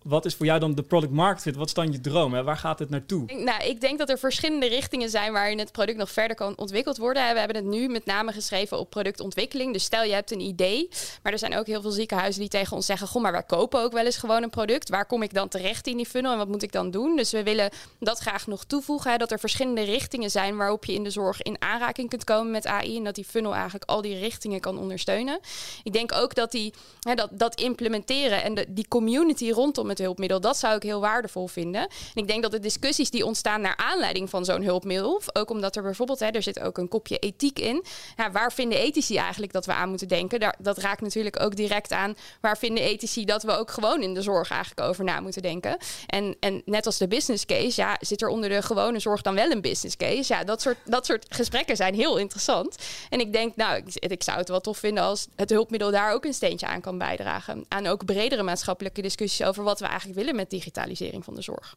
wat 0.04 0.26
is 0.26 0.36
voor 0.36 0.46
jou 0.46 0.60
dan 0.60 0.76
de 0.76 0.84
product 0.84 1.12
market 1.12 1.42
fit? 1.42 1.56
Wat 1.56 1.68
is 1.68 1.74
dan 1.74 1.92
je 1.92 2.02
droom? 2.02 2.34
Hè? 2.34 2.44
Waar 2.44 2.58
gaat 2.58 2.80
het 2.80 2.90
naartoe? 2.90 3.34
Nou, 3.34 3.64
ik 3.64 3.82
denk 3.82 3.98
dat 3.98 4.10
er 4.10 4.18
verschillende 4.18 4.68
richtingen 4.68 5.10
zijn 5.10 5.32
waarin 5.34 5.60
het 5.60 5.72
product 5.72 5.98
nog 5.98 6.12
verder 6.12 6.36
kan 6.36 6.58
ontwikkeld 6.58 6.98
worden. 6.98 7.34
We 7.34 7.40
hebben 7.40 7.58
het 7.58 7.66
nu 7.66 7.88
met 7.88 8.06
name 8.06 8.32
geschreven 8.32 8.80
op 8.80 8.90
productontwikkeling. 8.90 9.74
Dus 9.74 9.84
stel 9.84 10.04
je 10.04 10.14
hebt 10.14 10.32
een 10.32 10.40
idee, 10.40 10.90
maar 11.24 11.32
er 11.32 11.40
zijn 11.40 11.58
ook 11.58 11.68
heel 11.68 11.82
veel 11.82 11.92
ziekenhuizen 11.92 12.42
die 12.42 12.50
tegen 12.50 12.76
ons 12.76 12.86
zeggen: 12.86 13.08
Goh, 13.08 13.22
maar 13.22 13.32
wij 13.32 13.44
kopen 13.44 13.82
ook 13.82 13.92
wel 13.92 14.06
eens 14.06 14.18
gewoon 14.18 14.44
een 14.44 14.50
product. 14.50 14.90
Waar 14.90 15.06
kom 15.06 15.24
ik 15.24 15.34
dan 15.34 15.48
terecht 15.48 15.88
in 15.88 15.98
die 15.98 16.06
funnel 16.06 16.32
en 16.32 16.38
wat 16.38 16.48
moet 16.48 16.64
ik 16.64 16.72
dan 16.72 16.92
doen? 16.92 17.16
Dus 17.16 17.32
we 17.32 17.44
willen 17.44 17.70
dat 18.00 18.20
graag 18.20 18.48
nog 18.48 18.64
toevoegen. 18.64 19.12
Hè, 19.12 19.18
dat 19.18 19.32
er 19.32 19.40
verschillende 19.40 19.84
richtingen 19.84 20.32
zijn 20.32 20.58
waarop 20.58 20.86
je 20.86 20.94
in 20.94 21.04
de 21.04 21.10
zorg 21.10 21.42
in 21.42 21.62
aanraking 21.62 22.10
kunt 22.10 22.24
komen 22.24 22.52
met 22.52 22.68
AI. 22.68 22.98
En 22.98 23.04
dat 23.04 23.16
die 23.16 23.26
funnel 23.26 23.54
eigenlijk 23.54 23.90
al 23.90 24.02
die 24.02 24.20
richtingen 24.20 24.60
kan 24.60 24.78
ondersteunen. 24.78 25.40
Ik 25.84 25.94
denk 25.94 26.12
ook 26.14 26.36
dat 26.36 26.52
die, 26.52 26.74
hè, 27.00 27.16
dat, 27.16 27.30
dat 27.32 27.60
implementeren 27.60 28.44
en 28.44 28.54
de, 28.54 28.66
die 28.70 28.88
community 28.88 29.52
rondom 29.76 29.90
het 29.96 30.06
hulpmiddel, 30.06 30.42
dat 30.42 30.58
zou 30.58 30.76
ik 30.76 30.84
heel 30.84 31.00
waardevol 31.00 31.48
vinden. 31.48 31.82
En 31.82 32.22
ik 32.22 32.28
denk 32.28 32.42
dat 32.42 32.52
de 32.52 32.60
discussies 32.60 33.10
die 33.10 33.26
ontstaan 33.26 33.62
naar 33.62 33.78
aanleiding 33.78 34.30
van 34.30 34.46
zo'n 34.46 34.64
hulpmiddel, 34.64 35.22
ook 35.34 35.50
omdat 35.50 35.76
er 35.76 35.84
bijvoorbeeld, 35.84 36.20
hè, 36.20 36.28
er 36.28 36.44
zit 36.44 36.60
ook 36.60 36.78
een 36.78 36.88
kopje 36.88 37.18
ethiek 37.18 37.60
in. 37.60 37.84
Ja, 38.18 38.32
waar 38.32 38.52
vinden 38.52 38.80
ethici 38.80 39.18
eigenlijk 39.18 39.54
dat 39.54 39.66
we 39.66 39.74
aan 39.74 39.90
moeten 39.90 40.08
denken? 40.08 40.40
Daar, 40.40 40.56
dat 40.60 40.78
raakt 40.78 41.02
natuurlijk 41.02 41.42
ook 41.42 41.56
direct 41.56 41.92
aan 41.92 42.16
waar 42.42 42.58
vinden 42.58 42.84
ethici 42.84 43.26
dat 43.26 43.44
we 43.44 43.58
ook 43.58 43.72
gewoon 43.72 44.02
in 44.02 44.14
de 44.14 44.22
zorg 44.22 44.50
eigenlijk 44.50 44.88
over 44.88 45.04
na 45.04 45.20
moeten 45.20 45.42
denken. 45.42 45.78
En, 46.08 46.36
en 46.40 46.62
net 46.66 46.86
als 46.86 46.98
de 46.98 47.08
business 47.08 47.46
case, 47.46 47.82
ja, 47.82 47.98
zit 48.00 48.22
er 48.22 48.28
onder 48.28 48.50
de 48.50 48.62
gewone 48.62 49.00
zorg 49.00 49.22
dan 49.22 49.36
wel 49.36 49.52
een 49.52 49.62
business 49.62 49.98
case? 49.98 50.34
Ja, 50.34 50.44
dat 50.44 50.62
soort, 50.62 50.78
dat 50.86 51.06
soort 51.06 51.26
gesprekken 51.30 51.76
zijn 51.76 51.94
heel 51.94 52.18
interessant. 52.18 52.76
En 53.10 53.20
ik 53.20 53.34
denk, 53.34 53.56
nou, 53.56 53.78
ik, 53.78 54.12
ik 54.12 54.24
zou 54.24 54.38
het 54.38 54.50
wel 54.50 54.62
tof 54.62 54.78
vinden 54.78 55.04
als 55.04 55.28
het 55.36 55.50
hulpmiddel 55.50 55.92
daar 55.92 56.14
ook 56.14 56.26
een 56.26 56.34
steentje 56.34 56.68
aan 56.68 56.82
kan 56.82 56.98
bijdragen. 56.98 57.66
Aan 57.68 57.88
ook 57.88 58.06
bredere 58.06 58.44
maatschappelijke 58.44 59.02
discussies 59.02 59.48
over 59.48 59.63
wat 59.64 59.80
we 59.80 59.86
eigenlijk 59.86 60.20
willen 60.20 60.36
met 60.36 60.50
digitalisering 60.50 61.24
van 61.24 61.36
de 61.36 61.42
zorg. 61.42 61.76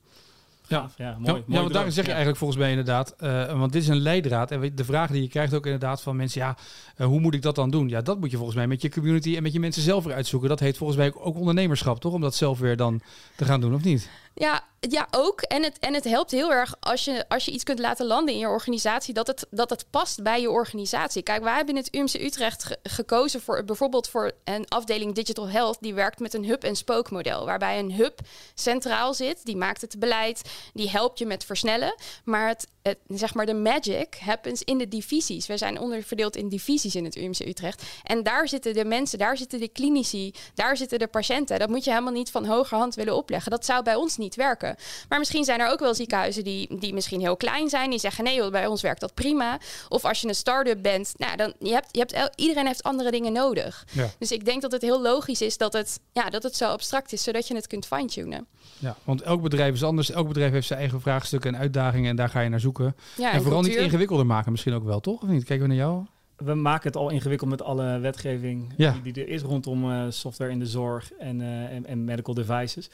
Ja, 0.68 0.90
ja, 0.96 1.16
mooi. 1.18 1.42
Ja, 1.46 1.60
want 1.60 1.72
daar 1.72 1.92
zeg 1.92 2.04
je 2.04 2.10
eigenlijk 2.10 2.38
volgens 2.38 2.58
mij 2.58 2.70
inderdaad, 2.70 3.14
uh, 3.20 3.58
want 3.58 3.72
dit 3.72 3.82
is 3.82 3.88
een 3.88 4.00
leidraad. 4.00 4.50
En 4.50 4.74
de 4.74 4.84
vraag 4.84 5.10
die 5.10 5.22
je 5.22 5.28
krijgt 5.28 5.54
ook 5.54 5.64
inderdaad 5.64 6.02
van 6.02 6.16
mensen, 6.16 6.40
ja, 6.40 6.56
uh, 6.96 7.06
hoe 7.06 7.20
moet 7.20 7.34
ik 7.34 7.42
dat 7.42 7.54
dan 7.54 7.70
doen? 7.70 7.88
Ja, 7.88 8.00
dat 8.00 8.20
moet 8.20 8.30
je 8.30 8.36
volgens 8.36 8.56
mij 8.56 8.66
met 8.66 8.82
je 8.82 8.90
community 8.90 9.36
en 9.36 9.42
met 9.42 9.52
je 9.52 9.60
mensen 9.60 9.82
zelf 9.82 10.04
weer 10.04 10.14
uitzoeken. 10.14 10.48
Dat 10.48 10.60
heet 10.60 10.76
volgens 10.76 10.98
mij 10.98 11.14
ook 11.14 11.36
ondernemerschap, 11.36 12.00
toch? 12.00 12.12
Om 12.12 12.20
dat 12.20 12.34
zelf 12.34 12.58
weer 12.58 12.76
dan 12.76 13.00
te 13.36 13.44
gaan 13.44 13.60
doen, 13.60 13.74
of 13.74 13.84
niet? 13.84 14.10
Ja, 14.38 14.64
ja, 14.80 15.08
ook. 15.10 15.40
En 15.40 15.62
het, 15.62 15.78
en 15.78 15.94
het 15.94 16.04
helpt 16.04 16.30
heel 16.30 16.52
erg 16.52 16.74
als 16.80 17.04
je, 17.04 17.24
als 17.28 17.44
je 17.44 17.50
iets 17.50 17.64
kunt 17.64 17.78
laten 17.78 18.06
landen 18.06 18.34
in 18.34 18.40
je 18.40 18.48
organisatie, 18.48 19.14
dat 19.14 19.26
het, 19.26 19.46
dat 19.50 19.70
het 19.70 19.86
past 19.90 20.22
bij 20.22 20.40
je 20.40 20.50
organisatie. 20.50 21.22
Kijk, 21.22 21.42
wij 21.42 21.54
hebben 21.54 21.76
in 21.76 21.82
het 21.82 21.94
UMC 21.94 22.14
Utrecht 22.14 22.76
gekozen 22.82 23.40
voor 23.40 23.64
bijvoorbeeld 23.64 24.08
voor 24.08 24.32
een 24.44 24.68
afdeling 24.68 25.14
Digital 25.14 25.48
Health, 25.48 25.76
die 25.80 25.94
werkt 25.94 26.18
met 26.18 26.34
een 26.34 26.44
hub-en-spoke 26.44 27.14
model, 27.14 27.44
waarbij 27.44 27.78
een 27.78 27.92
hub 27.92 28.20
centraal 28.54 29.14
zit, 29.14 29.44
die 29.44 29.56
maakt 29.56 29.80
het 29.80 29.98
beleid, 29.98 30.50
die 30.72 30.90
helpt 30.90 31.18
je 31.18 31.26
met 31.26 31.44
versnellen, 31.44 31.94
maar 32.24 32.48
het, 32.48 32.66
het, 32.86 32.98
zeg 33.08 33.34
maar 33.34 33.46
de 33.46 33.54
magic 33.54 34.18
happens 34.20 34.62
in 34.62 34.78
de 34.78 34.88
divisies. 34.88 35.46
We 35.46 35.56
zijn 35.56 35.78
onderverdeeld 35.80 36.36
in 36.36 36.48
divisies 36.48 36.94
in 36.94 37.04
het 37.04 37.16
UMC 37.16 37.38
Utrecht. 37.38 37.82
En 38.02 38.22
daar 38.22 38.48
zitten 38.48 38.74
de 38.74 38.84
mensen, 38.84 39.18
daar 39.18 39.36
zitten 39.36 39.60
de 39.60 39.68
klinici, 39.68 40.34
daar 40.54 40.76
zitten 40.76 40.98
de 40.98 41.06
patiënten. 41.06 41.58
Dat 41.58 41.68
moet 41.68 41.84
je 41.84 41.90
helemaal 41.90 42.12
niet 42.12 42.30
van 42.30 42.46
hogerhand 42.46 42.94
willen 42.94 43.16
opleggen. 43.16 43.50
Dat 43.50 43.64
zou 43.64 43.82
bij 43.82 43.94
ons 43.94 44.16
niet 44.16 44.34
werken. 44.34 44.76
Maar 45.08 45.18
misschien 45.18 45.44
zijn 45.44 45.60
er 45.60 45.70
ook 45.70 45.80
wel 45.80 45.94
ziekenhuizen 45.94 46.44
die, 46.44 46.78
die 46.78 46.94
misschien 46.94 47.20
heel 47.20 47.36
klein 47.36 47.68
zijn. 47.68 47.90
Die 47.90 47.98
zeggen 47.98 48.24
nee, 48.24 48.50
bij 48.50 48.66
ons 48.66 48.82
werkt 48.82 49.00
dat 49.00 49.14
prima. 49.14 49.58
Of 49.88 50.04
als 50.04 50.20
je 50.20 50.28
een 50.28 50.34
start-up 50.34 50.82
bent, 50.82 51.12
nou, 51.16 51.36
dan 51.36 51.54
je 51.58 51.72
hebt, 51.72 51.88
je 51.92 51.98
hebt, 51.98 52.34
iedereen 52.34 52.66
heeft 52.66 52.82
andere 52.82 53.10
dingen 53.10 53.32
nodig. 53.32 53.86
Ja. 53.92 54.10
Dus 54.18 54.32
ik 54.32 54.44
denk 54.44 54.62
dat 54.62 54.72
het 54.72 54.82
heel 54.82 55.02
logisch 55.02 55.40
is 55.40 55.56
dat 55.56 55.72
het, 55.72 56.00
ja, 56.12 56.30
dat 56.30 56.42
het 56.42 56.56
zo 56.56 56.68
abstract 56.68 57.12
is, 57.12 57.22
zodat 57.22 57.48
je 57.48 57.54
het 57.54 57.66
kunt 57.66 57.86
fine-tunen. 57.86 58.46
Ja, 58.78 58.96
want 59.04 59.22
elk 59.22 59.42
bedrijf 59.42 59.74
is 59.74 59.84
anders. 59.84 60.10
Elk 60.10 60.28
bedrijf 60.28 60.52
heeft 60.52 60.66
zijn 60.66 60.78
eigen 60.78 61.00
vraagstukken 61.00 61.54
en 61.54 61.60
uitdagingen 61.60 62.10
en 62.10 62.16
daar 62.16 62.28
ga 62.28 62.40
je 62.40 62.48
naar 62.48 62.60
zoeken. 62.60 62.75
Ja, 63.16 63.32
en, 63.32 63.42
vooral 63.42 63.62
niet 63.62 63.74
ingewikkelder 63.74 64.26
maken 64.26 64.50
misschien 64.50 64.72
ook 64.72 64.84
wel, 64.84 65.00
toch? 65.00 65.22
Of 65.22 65.28
niet? 65.28 65.44
Kijken 65.44 65.68
we 65.68 65.74
naar 65.74 65.84
jou? 65.84 66.04
We 66.36 66.54
maken 66.54 66.86
het 66.86 66.96
al 66.96 67.10
ingewikkeld 67.10 67.50
met 67.50 67.62
alle 67.62 67.98
wetgeving 67.98 68.72
ja. 68.76 68.96
die, 69.02 69.12
die, 69.12 69.24
er 69.24 69.28
is 69.28 69.42
rondom 69.42 69.90
uh, 69.90 70.04
software 70.08 70.50
in 70.50 70.58
de 70.58 70.66
zorg 70.66 71.12
en, 71.12 71.40
uh, 71.40 71.72
en, 71.72 71.86
en, 71.86 72.04
medical 72.04 72.34
devices. 72.34 72.90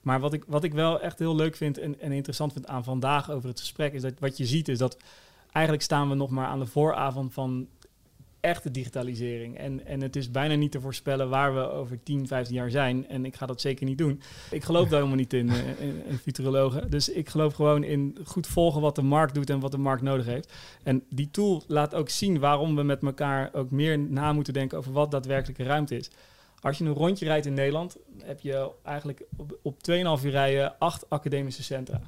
Maar 0.00 0.20
wat 0.20 0.32
ik, 0.32 0.44
wat 0.46 0.64
ik 0.64 0.74
wel 0.74 1.00
echt 1.00 1.18
heel 1.18 1.36
leuk 1.36 1.56
vind 1.56 1.78
en, 1.78 2.00
en 2.00 2.12
interessant 2.12 2.52
vind 2.52 2.66
aan 2.66 2.84
vandaag 2.84 3.30
over 3.30 3.48
het 3.48 3.60
gesprek, 3.60 3.92
is 3.92 4.02
dat 4.02 4.12
wat 4.18 4.36
je 4.36 4.46
ziet 4.46 4.68
is 4.68 4.78
dat 4.78 4.96
eigenlijk 5.52 5.84
staan 5.84 6.08
we 6.08 6.14
nog 6.14 6.30
maar 6.30 6.46
aan 6.46 6.58
de 6.58 6.66
vooravond 6.66 7.32
van 7.32 7.66
echte 8.46 8.70
digitalisering. 8.70 9.58
En, 9.58 9.86
en 9.86 10.00
het 10.00 10.16
is 10.16 10.30
bijna 10.30 10.54
niet 10.54 10.72
te 10.72 10.80
voorspellen 10.80 11.28
waar 11.28 11.54
we 11.54 11.70
over 11.70 12.02
10, 12.02 12.26
15 12.26 12.54
jaar 12.54 12.70
zijn. 12.70 13.08
En 13.08 13.24
ik 13.24 13.36
ga 13.36 13.46
dat 13.46 13.60
zeker 13.60 13.86
niet 13.86 13.98
doen. 13.98 14.20
Ik 14.50 14.64
geloof 14.64 14.88
daar 14.88 14.98
helemaal 14.98 15.16
niet 15.16 15.32
in, 15.32 15.46
uh, 15.46 15.80
in, 15.80 16.02
in, 16.06 16.18
futurologen. 16.18 16.90
Dus 16.90 17.08
ik 17.08 17.28
geloof 17.28 17.54
gewoon 17.54 17.84
in 17.84 18.18
goed 18.24 18.46
volgen 18.46 18.80
wat 18.80 18.94
de 18.94 19.02
markt 19.02 19.34
doet 19.34 19.50
en 19.50 19.60
wat 19.60 19.70
de 19.70 19.78
markt 19.78 20.02
nodig 20.02 20.26
heeft. 20.26 20.52
En 20.82 21.04
die 21.08 21.30
tool 21.30 21.62
laat 21.66 21.94
ook 21.94 22.08
zien 22.08 22.38
waarom 22.38 22.76
we 22.76 22.82
met 22.82 23.02
elkaar 23.02 23.50
ook 23.52 23.70
meer 23.70 23.98
na 23.98 24.32
moeten 24.32 24.52
denken 24.52 24.78
over 24.78 24.92
wat 24.92 25.10
daadwerkelijke 25.10 25.62
ruimte 25.62 25.96
is. 25.96 26.10
Als 26.60 26.78
je 26.78 26.84
een 26.84 26.92
rondje 26.92 27.24
rijdt 27.24 27.46
in 27.46 27.54
Nederland, 27.54 27.96
heb 28.22 28.40
je 28.40 28.70
eigenlijk 28.82 29.22
op, 29.36 29.58
op 29.62 29.74
2,5 30.20 30.24
uur 30.24 30.30
rijden 30.30 30.78
acht 30.78 31.10
academische 31.10 31.62
centra. 31.62 32.00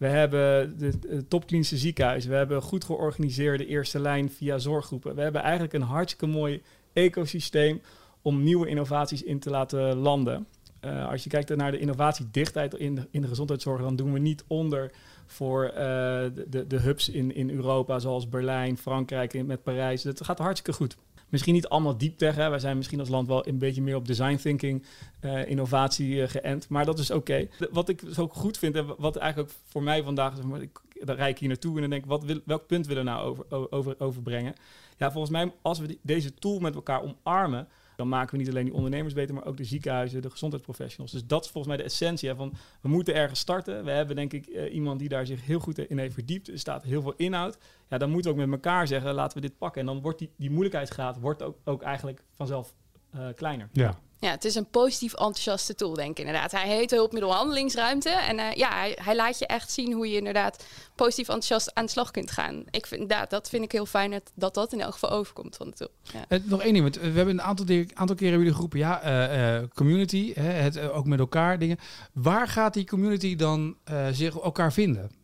We 0.00 0.06
hebben 0.06 0.78
de, 0.78 1.24
topklinische 1.28 1.76
ziekenhuizen. 1.76 2.30
We 2.30 2.36
hebben 2.36 2.62
goed 2.62 2.84
georganiseerde 2.84 3.66
eerste 3.66 4.00
lijn 4.00 4.30
via 4.30 4.58
zorggroepen. 4.58 5.14
We 5.14 5.22
hebben 5.22 5.42
eigenlijk 5.42 5.72
een 5.72 5.82
hartstikke 5.82 6.26
mooi 6.26 6.62
ecosysteem 6.92 7.80
om 8.22 8.42
nieuwe 8.42 8.68
innovaties 8.68 9.22
in 9.22 9.38
te 9.38 9.50
laten 9.50 9.96
landen. 9.96 10.46
Uh, 10.84 11.08
als 11.08 11.24
je 11.24 11.30
kijkt 11.30 11.56
naar 11.56 11.70
de 11.70 11.78
innovatiedichtheid 11.78 12.74
in 12.74 12.94
de, 12.94 13.08
in 13.10 13.20
de 13.20 13.28
gezondheidszorg, 13.28 13.80
dan 13.80 13.96
doen 13.96 14.12
we 14.12 14.18
niet 14.18 14.44
onder 14.46 14.90
voor 15.26 15.64
uh, 15.64 15.74
de, 15.74 16.64
de, 16.68 16.78
hubs 16.78 17.08
in, 17.08 17.34
in 17.34 17.50
Europa, 17.50 17.98
zoals 17.98 18.28
Berlijn, 18.28 18.78
Frankrijk, 18.78 19.46
met 19.46 19.62
Parijs. 19.62 20.02
Het 20.02 20.24
gaat 20.24 20.38
hartstikke 20.38 20.72
goed. 20.72 20.96
Misschien 21.30 21.54
niet 21.54 21.68
allemaal 21.68 21.98
diep 21.98 22.18
tegen. 22.18 22.50
Wij 22.50 22.58
zijn 22.58 22.76
misschien 22.76 23.00
als 23.00 23.08
land 23.08 23.28
wel 23.28 23.46
een 23.46 23.58
beetje 23.58 23.82
meer 23.82 23.96
op 23.96 24.06
design 24.06 24.36
thinking, 24.36 24.84
uh, 25.20 25.48
innovatie 25.48 26.14
uh, 26.14 26.28
geënt. 26.28 26.68
Maar 26.68 26.84
dat 26.84 26.98
is 26.98 27.10
oké. 27.10 27.48
Wat 27.70 27.88
ik 27.88 28.02
zo 28.12 28.28
goed 28.28 28.58
vind 28.58 28.76
en 28.76 28.86
wat 28.98 29.16
eigenlijk 29.16 29.50
ook 29.50 29.56
voor 29.64 29.82
mij 29.82 30.02
vandaag, 30.02 30.42
maar, 30.42 30.62
ik, 30.62 30.80
dan 31.04 31.16
rijd 31.16 31.30
ik 31.30 31.38
hier 31.38 31.48
naartoe 31.48 31.74
en 31.74 31.80
dan 31.80 31.90
denk 31.90 32.02
ik, 32.02 32.08
wat 32.08 32.24
wil, 32.24 32.40
welk 32.44 32.66
punt 32.66 32.86
willen 32.86 33.04
we 33.04 33.10
nou 33.10 33.26
over, 33.26 33.70
over, 33.70 33.94
overbrengen? 33.98 34.54
Ja, 34.96 35.10
volgens 35.10 35.32
mij, 35.32 35.52
als 35.62 35.78
we 35.78 35.98
deze 36.02 36.34
tool 36.34 36.58
met 36.58 36.74
elkaar 36.74 37.02
omarmen, 37.02 37.68
dan 38.00 38.08
maken 38.08 38.30
we 38.30 38.36
niet 38.36 38.48
alleen 38.50 38.64
die 38.64 38.74
ondernemers 38.74 39.14
beter, 39.14 39.34
maar 39.34 39.44
ook 39.44 39.56
de 39.56 39.64
ziekenhuizen, 39.64 40.22
de 40.22 40.30
gezondheidsprofessionals. 40.30 41.12
Dus 41.12 41.26
dat 41.26 41.44
is 41.44 41.50
volgens 41.50 41.74
mij 41.74 41.82
de 41.84 41.90
essentie 41.90 42.34
van 42.34 42.52
we 42.80 42.88
moeten 42.88 43.14
ergens 43.14 43.40
starten. 43.40 43.84
We 43.84 43.90
hebben 43.90 44.16
denk 44.16 44.32
ik 44.32 44.46
uh, 44.46 44.74
iemand 44.74 44.98
die 44.98 45.08
daar 45.08 45.26
zich 45.26 45.46
heel 45.46 45.58
goed 45.58 45.78
in 45.78 45.98
heeft 45.98 46.14
verdiept. 46.14 46.48
Er 46.48 46.58
staat 46.58 46.82
heel 46.82 47.02
veel 47.02 47.14
inhoud. 47.16 47.58
Ja, 47.88 47.98
dan 47.98 48.10
moeten 48.10 48.34
we 48.34 48.40
ook 48.40 48.48
met 48.48 48.64
elkaar 48.64 48.86
zeggen, 48.86 49.14
laten 49.14 49.40
we 49.40 49.48
dit 49.48 49.58
pakken. 49.58 49.80
En 49.80 49.86
dan 49.86 50.00
wordt 50.00 50.18
die, 50.18 50.30
die 50.36 50.50
moeilijkheidsgraad 50.50 51.18
wordt 51.18 51.42
ook, 51.42 51.58
ook 51.64 51.82
eigenlijk 51.82 52.22
vanzelf 52.30 52.74
uh, 53.14 53.26
kleiner. 53.34 53.68
Ja. 53.72 53.98
Ja, 54.20 54.30
het 54.30 54.44
is 54.44 54.54
een 54.54 54.70
positief 54.70 55.12
enthousiaste 55.12 55.74
tool, 55.74 55.94
denk 55.94 56.10
ik 56.10 56.18
inderdaad. 56.18 56.52
Hij 56.52 56.68
heet 56.68 56.90
hulpmiddelhandelingsruimte. 56.90 58.10
En 58.10 58.38
uh, 58.38 58.52
ja, 58.52 58.70
hij, 58.70 58.98
hij, 59.02 59.16
laat 59.16 59.38
je 59.38 59.46
echt 59.46 59.70
zien 59.70 59.92
hoe 59.92 60.10
je 60.10 60.16
inderdaad 60.16 60.64
positief 60.94 61.28
enthousiast 61.28 61.74
aan 61.74 61.84
de 61.84 61.90
slag 61.90 62.10
kunt 62.10 62.30
gaan. 62.30 62.64
Ik 62.70 62.86
vind, 62.86 63.10
ja, 63.10 63.24
dat 63.24 63.48
vind 63.48 63.64
ik 63.64 63.72
heel 63.72 63.86
fijn 63.86 64.22
dat, 64.34 64.54
dat 64.54 64.72
in 64.72 64.80
elk 64.80 64.92
geval 64.92 65.10
overkomt 65.10 65.56
van 65.56 65.70
de 65.70 65.76
tool. 65.76 65.90
Ja. 66.02 66.24
Uh, 66.28 66.38
nog 66.44 66.62
één 66.62 66.72
ding, 66.72 66.82
want 66.82 66.96
we 66.96 67.16
hebben 67.16 67.38
een 67.38 67.42
aantal, 67.42 67.66
aantal 67.94 68.16
keren 68.16 68.38
jullie 68.38 68.54
geroepen, 68.54 68.78
ja, 68.78 69.68
community, 69.74 70.32
hè, 70.34 70.42
het 70.42 70.80
ook 70.80 71.06
met 71.06 71.18
elkaar 71.18 71.58
dingen. 71.58 71.78
Waar 72.12 72.48
gaat 72.48 72.74
die 72.74 72.86
community 72.86 73.36
dan 73.36 73.76
zich 74.12 74.38
elkaar 74.38 74.72
vinden? 74.72 75.19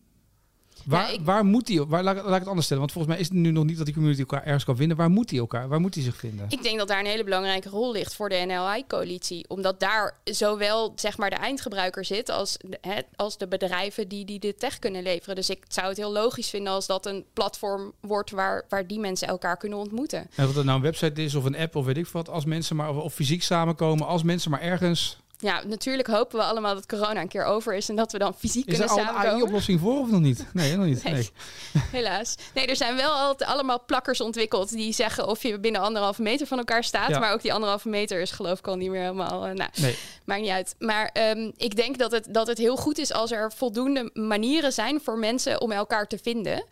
Waar, 0.87 1.17
waar 1.23 1.45
moet 1.45 1.67
die, 1.67 1.85
waar, 1.85 2.03
laat, 2.03 2.17
laat, 2.17 2.33
ik 2.33 2.39
het 2.39 2.47
anders 2.47 2.65
stellen, 2.65 2.83
want 2.83 2.93
volgens 2.93 3.15
mij 3.15 3.23
is 3.23 3.29
het 3.29 3.39
nu 3.39 3.51
nog 3.51 3.65
niet 3.65 3.77
dat 3.77 3.85
die 3.85 3.95
community 3.95 4.21
elkaar 4.23 4.45
ergens 4.45 4.65
kan 4.65 4.77
vinden. 4.77 4.97
Waar 4.97 5.11
moet 5.11 5.29
die 5.29 5.39
elkaar, 5.39 5.69
waar 5.69 5.81
moet 5.81 5.93
die 5.93 6.03
zich 6.03 6.17
vinden? 6.17 6.47
Ik 6.49 6.63
denk 6.63 6.79
dat 6.79 6.89
daar 6.89 7.01
een 7.01 7.07
hele 7.07 7.25
belangrijke 7.25 7.69
rol 7.69 7.93
ligt 7.93 8.15
voor 8.15 8.29
de 8.29 8.45
NLI-coalitie. 8.47 9.49
Omdat 9.49 9.81
daar 9.81 10.17
zowel 10.25 10.93
zeg 10.97 11.19
maar 11.19 11.31
de 11.31 11.37
eindgebruiker 11.37 12.05
zit 12.05 12.29
als, 12.29 12.57
hè, 12.81 13.01
als 13.17 13.39
de 13.39 13.49
bedrijven 13.49 14.09
die, 14.09 14.25
die 14.25 14.39
de 14.39 14.55
tech 14.55 14.79
kunnen 14.79 15.03
leveren. 15.03 15.35
Dus 15.35 15.51
ik 15.51 15.65
zou 15.69 15.89
het 15.89 15.97
heel 15.97 16.13
logisch 16.13 16.51
vinden 16.51 16.73
als 16.73 16.87
dat 16.87 17.07
een 17.07 17.25
platform 17.33 17.93
wordt 18.01 18.31
waar, 18.31 18.65
waar 18.69 18.87
die 18.87 18.99
mensen 18.99 19.29
elkaar 19.29 19.57
kunnen 19.57 19.79
ontmoeten. 19.79 20.27
En 20.35 20.47
of 20.47 20.55
dat 20.55 20.65
nou 20.65 20.77
een 20.77 20.83
website 20.83 21.23
is 21.23 21.35
of 21.35 21.45
een 21.45 21.57
app 21.57 21.77
of 21.77 21.85
weet 21.85 21.97
ik 21.97 22.07
wat, 22.07 22.29
als 22.29 22.45
mensen 22.45 22.77
maar 22.77 22.91
of, 22.91 22.97
of 22.97 23.15
fysiek 23.15 23.43
samenkomen, 23.43 24.07
als 24.07 24.23
mensen 24.23 24.51
maar 24.51 24.61
ergens 24.61 25.19
ja, 25.39 25.63
natuurlijk 25.67 26.09
hopen 26.09 26.39
we 26.39 26.45
allemaal 26.45 26.75
dat 26.75 26.87
corona 26.87 27.21
een 27.21 27.29
keer 27.29 27.45
over 27.45 27.75
is 27.75 27.89
en 27.89 27.97
dat 27.97 28.13
we 28.13 28.19
dan 28.19 28.35
fysiek 28.35 28.67
is 28.67 28.79
kunnen 28.79 28.89
samenkomen. 28.89 29.17
Is 29.17 29.25
er 29.25 29.31
al 29.31 29.35
een 29.35 29.41
AI-oplossing 29.41 29.81
voor 29.81 29.99
of 29.99 30.11
nog 30.11 30.21
niet? 30.21 30.47
Nee, 30.53 30.77
nog 30.77 30.87
niet. 30.87 31.05
Nee. 31.17 31.31
Helaas. 31.93 32.35
Nee, 32.55 32.67
er 32.67 32.77
zijn 32.77 32.97
wel 32.97 33.11
altijd 33.11 33.51
allemaal 33.51 33.85
plakkers 33.87 34.21
ontwikkeld 34.21 34.71
die 34.71 34.93
zeggen 34.93 35.29
of 35.29 35.43
je 35.43 35.59
binnen 35.61 35.81
anderhalve 35.81 36.23
meter 36.23 36.47
van 36.47 36.59
elkaar 36.59 36.85
staat. 36.85 37.11
Maar 37.11 37.33
ook 37.33 37.43
die 37.43 37.53
anderhalve 37.53 37.89
meter 37.89 38.21
is 38.21 38.31
geloof 38.31 38.59
ik 38.59 38.67
al 38.67 38.77
niet 38.77 38.91
meer 38.91 39.01
helemaal... 39.01 39.49
Uh, 39.49 39.55
nou, 39.55 39.71
nee. 39.75 39.99
maakt 40.25 40.41
niet 40.41 40.51
uit. 40.51 40.75
Maar 40.79 41.11
um, 41.37 41.53
ik 41.57 41.77
denk 41.77 41.99
dat 41.99 42.13
het, 42.13 42.27
dat 42.31 42.47
het 42.47 42.59
heel 42.59 42.77
goed 42.77 42.99
is 42.99 43.13
als 43.13 43.31
er 43.31 43.53
voldoende 43.53 44.11
manieren 44.15 44.73
zijn 44.73 45.01
voor 45.01 45.19
mensen 45.19 45.61
om 45.61 45.73
elkaar 45.73 46.07
te 46.07 46.19
vinden. 46.19 46.65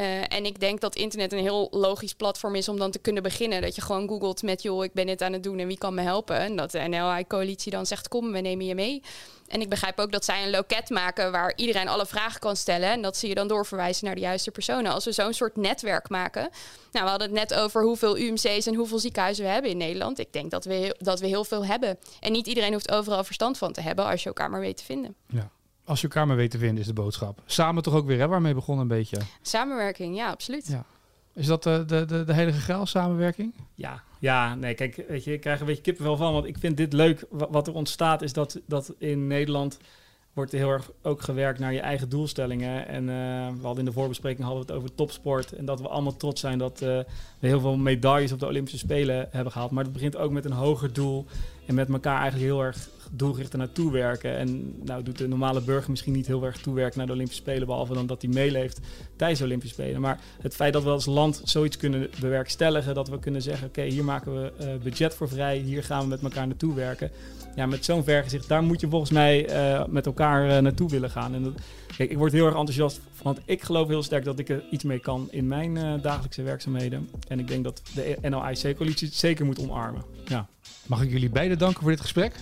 Uh, 0.00 0.32
en 0.32 0.44
ik 0.44 0.60
denk 0.60 0.80
dat 0.80 0.96
internet 0.96 1.32
een 1.32 1.38
heel 1.38 1.68
logisch 1.70 2.14
platform 2.14 2.54
is 2.54 2.68
om 2.68 2.78
dan 2.78 2.90
te 2.90 2.98
kunnen 2.98 3.22
beginnen. 3.22 3.62
Dat 3.62 3.74
je 3.74 3.82
gewoon 3.82 4.08
googelt 4.08 4.42
met, 4.42 4.62
joh, 4.62 4.84
ik 4.84 4.92
ben 4.92 5.06
dit 5.06 5.22
aan 5.22 5.32
het 5.32 5.42
doen 5.42 5.58
en 5.58 5.66
wie 5.66 5.78
kan 5.78 5.94
me 5.94 6.02
helpen? 6.02 6.36
En 6.36 6.56
dat 6.56 6.70
de 6.70 6.78
NLI-coalitie 6.78 7.72
dan 7.72 7.86
zegt, 7.86 8.08
kom, 8.10 8.32
we 8.32 8.40
nemen 8.40 8.66
je 8.66 8.74
mee. 8.74 9.02
En 9.50 9.60
ik 9.60 9.68
begrijp 9.68 9.98
ook 9.98 10.12
dat 10.12 10.24
zij 10.24 10.44
een 10.44 10.50
loket 10.50 10.90
maken 10.90 11.32
waar 11.32 11.52
iedereen 11.56 11.88
alle 11.88 12.06
vragen 12.06 12.40
kan 12.40 12.56
stellen. 12.56 12.90
En 12.90 13.02
dat 13.02 13.16
ze 13.16 13.28
je 13.28 13.34
dan 13.34 13.48
doorverwijzen 13.48 14.04
naar 14.04 14.14
de 14.14 14.20
juiste 14.20 14.50
personen. 14.50 14.92
Als 14.92 15.04
we 15.04 15.12
zo'n 15.12 15.32
soort 15.32 15.56
netwerk 15.56 16.08
maken. 16.08 16.48
Nou, 16.92 17.04
we 17.04 17.10
hadden 17.10 17.28
het 17.28 17.36
net 17.36 17.54
over 17.54 17.82
hoeveel 17.82 18.18
UMC's 18.18 18.66
en 18.66 18.74
hoeveel 18.74 18.98
ziekenhuizen 18.98 19.44
we 19.44 19.50
hebben 19.50 19.70
in 19.70 19.76
Nederland. 19.76 20.18
Ik 20.18 20.32
denk 20.32 20.50
dat 20.50 20.64
we, 20.64 20.74
heel, 20.74 20.94
dat 20.98 21.20
we 21.20 21.26
heel 21.26 21.44
veel 21.44 21.64
hebben. 21.64 21.98
En 22.20 22.32
niet 22.32 22.46
iedereen 22.46 22.72
hoeft 22.72 22.90
overal 22.90 23.24
verstand 23.24 23.58
van 23.58 23.72
te 23.72 23.80
hebben 23.80 24.04
als 24.04 24.22
je 24.22 24.28
elkaar 24.28 24.50
maar 24.50 24.60
weet 24.60 24.76
te 24.76 24.84
vinden. 24.84 25.14
Ja. 25.26 25.50
Als 25.84 26.00
je 26.00 26.06
elkaar 26.06 26.26
maar 26.26 26.36
weet 26.36 26.50
te 26.50 26.58
vinden 26.58 26.78
is 26.78 26.86
de 26.86 26.92
boodschap. 26.92 27.42
Samen 27.46 27.82
toch 27.82 27.94
ook 27.94 28.06
weer, 28.06 28.18
hè? 28.18 28.28
Waarmee 28.28 28.54
begonnen 28.54 28.82
een 28.82 28.96
beetje? 28.96 29.16
Samenwerking, 29.42 30.16
ja, 30.16 30.30
absoluut. 30.30 30.66
Ja. 30.66 30.84
Is 31.34 31.46
dat 31.46 31.62
de, 31.62 31.84
de, 31.86 32.04
de, 32.04 32.24
de 32.24 32.32
heilige 32.32 32.60
graal, 32.60 32.86
samenwerking? 32.86 33.54
Ja, 33.74 34.02
ja, 34.20 34.54
nee, 34.54 34.74
kijk, 34.74 35.04
weet 35.08 35.24
je, 35.24 35.32
ik 35.32 35.40
krijg 35.40 35.60
een 35.60 35.66
beetje 35.66 35.82
kippenvel 35.82 36.16
van. 36.16 36.32
Want 36.32 36.44
ik 36.44 36.58
vind 36.58 36.76
dit 36.76 36.92
leuk. 36.92 37.24
Wat 37.30 37.66
er 37.66 37.74
ontstaat 37.74 38.22
is 38.22 38.32
dat, 38.32 38.60
dat 38.66 38.94
in 38.98 39.26
Nederland 39.26 39.78
wordt 40.32 40.52
heel 40.52 40.70
erg 40.70 40.90
ook 41.02 41.22
gewerkt 41.22 41.58
naar 41.58 41.72
je 41.72 41.80
eigen 41.80 42.08
doelstellingen. 42.08 42.86
En 42.88 43.02
uh, 43.02 43.08
we 43.48 43.62
hadden 43.62 43.78
in 43.78 43.84
de 43.84 43.92
voorbespreking 43.92 44.46
hadden 44.46 44.66
we 44.66 44.72
het 44.72 44.80
over 44.80 44.94
topsport. 44.94 45.52
En 45.52 45.64
dat 45.64 45.80
we 45.80 45.88
allemaal 45.88 46.16
trots 46.16 46.40
zijn 46.40 46.58
dat 46.58 46.82
uh, 46.82 46.88
we 47.38 47.46
heel 47.46 47.60
veel 47.60 47.76
medailles 47.76 48.32
op 48.32 48.40
de 48.40 48.46
Olympische 48.46 48.78
Spelen 48.78 49.28
hebben 49.30 49.52
gehaald. 49.52 49.70
Maar 49.70 49.84
het 49.84 49.92
begint 49.92 50.16
ook 50.16 50.30
met 50.30 50.44
een 50.44 50.52
hoger 50.52 50.92
doel. 50.92 51.26
En 51.66 51.74
met 51.74 51.88
elkaar 51.88 52.20
eigenlijk 52.20 52.44
heel 52.44 52.62
erg 52.62 52.88
doelgericht 53.10 53.56
naartoe 53.56 53.92
werken. 53.92 54.36
En 54.36 54.74
nou 54.84 55.02
doet 55.02 55.18
de 55.18 55.28
normale 55.28 55.60
burger 55.60 55.90
misschien 55.90 56.12
niet 56.12 56.26
heel 56.26 56.44
erg 56.44 56.56
toewerken 56.56 56.98
naar 56.98 57.06
de 57.06 57.12
Olympische 57.12 57.42
Spelen, 57.42 57.66
behalve 57.66 57.94
dan 57.94 58.06
dat 58.06 58.22
hij 58.22 58.30
meeleeft 58.30 58.80
tijdens 59.16 59.38
de 59.40 59.44
Olympische 59.44 59.74
Spelen. 59.74 60.00
Maar 60.00 60.20
het 60.40 60.54
feit 60.54 60.72
dat 60.72 60.82
we 60.82 60.90
als 60.90 61.06
land 61.06 61.40
zoiets 61.44 61.76
kunnen 61.76 62.10
bewerkstelligen, 62.20 62.94
dat 62.94 63.08
we 63.08 63.18
kunnen 63.18 63.42
zeggen, 63.42 63.68
oké, 63.68 63.82
hier 63.82 64.04
maken 64.04 64.42
we 64.42 64.52
uh, 64.60 64.82
budget 64.82 65.14
voor 65.14 65.28
vrij, 65.28 65.58
hier 65.58 65.84
gaan 65.84 66.02
we 66.02 66.08
met 66.08 66.22
elkaar 66.22 66.46
naartoe 66.46 66.74
werken. 66.74 67.10
Ja, 67.56 67.66
met 67.66 67.84
zo'n 67.84 68.04
vergezicht, 68.04 68.48
daar 68.48 68.62
moet 68.62 68.80
je 68.80 68.88
volgens 68.88 69.10
mij 69.10 69.50
uh, 69.50 69.86
met 69.86 70.06
elkaar 70.06 70.50
uh, 70.50 70.58
naartoe 70.58 70.90
willen 70.90 71.10
gaan. 71.10 71.34
En 71.34 71.42
dat, 71.42 71.52
kijk, 71.96 72.10
ik 72.10 72.18
word 72.18 72.32
heel 72.32 72.46
erg 72.46 72.54
enthousiast, 72.54 73.00
want 73.22 73.40
ik 73.44 73.62
geloof 73.62 73.88
heel 73.88 74.02
sterk 74.02 74.24
dat 74.24 74.38
ik 74.38 74.48
er 74.48 74.64
iets 74.70 74.84
mee 74.84 74.98
kan 74.98 75.28
in 75.30 75.46
mijn 75.46 76.00
dagelijkse 76.02 76.42
werkzaamheden. 76.42 77.08
En 77.28 77.38
ik 77.38 77.48
denk 77.48 77.64
dat 77.64 77.82
de 77.94 78.16
NLIC-coalitie 78.20 79.08
zeker 79.12 79.44
moet 79.44 79.60
omarmen. 79.60 80.02
Ja. 80.24 80.48
Mag 80.86 81.02
ik 81.02 81.10
jullie 81.10 81.30
beiden 81.30 81.58
danken 81.58 81.80
voor 81.80 81.90
dit 81.90 82.00
gesprek? 82.00 82.34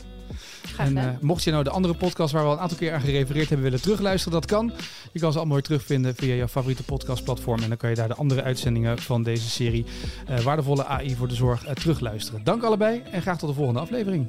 En 0.77 0.97
uh, 0.97 1.05
mocht 1.21 1.45
je 1.45 1.51
nou 1.51 1.65
de 1.65 1.71
andere 1.71 1.95
podcast 1.95 2.33
waar 2.33 2.43
we 2.43 2.49
al 2.49 2.55
een 2.55 2.61
aantal 2.61 2.79
keer 2.79 2.93
aan 2.93 3.01
gerefereerd 3.01 3.49
hebben 3.49 3.67
willen 3.67 3.83
terugluisteren, 3.83 4.41
dat 4.41 4.51
kan. 4.51 4.73
Je 5.13 5.21
kan 5.21 5.33
ze 5.33 5.39
allemaal 5.39 5.57
weer 5.57 5.65
terugvinden 5.65 6.15
via 6.15 6.35
jouw 6.35 6.49
favoriete 6.49 6.83
podcastplatform. 6.83 7.63
En 7.63 7.69
dan 7.69 7.77
kan 7.77 7.91
je 7.91 7.97
daar 7.97 8.09
de 8.09 8.15
andere 8.15 8.43
uitzendingen 8.43 8.99
van 8.99 9.23
deze 9.23 9.51
serie 9.51 9.85
uh, 10.31 10.39
Waardevolle 10.39 10.85
AI 10.85 11.17
voor 11.17 11.29
de 11.29 11.35
Zorg 11.35 11.67
uh, 11.67 11.71
terugluisteren. 11.71 12.45
Dank 12.45 12.63
allebei 12.63 13.03
en 13.11 13.23
graag 13.23 13.39
tot 13.39 13.49
de 13.49 13.55
volgende 13.55 13.81
aflevering. 13.81 14.27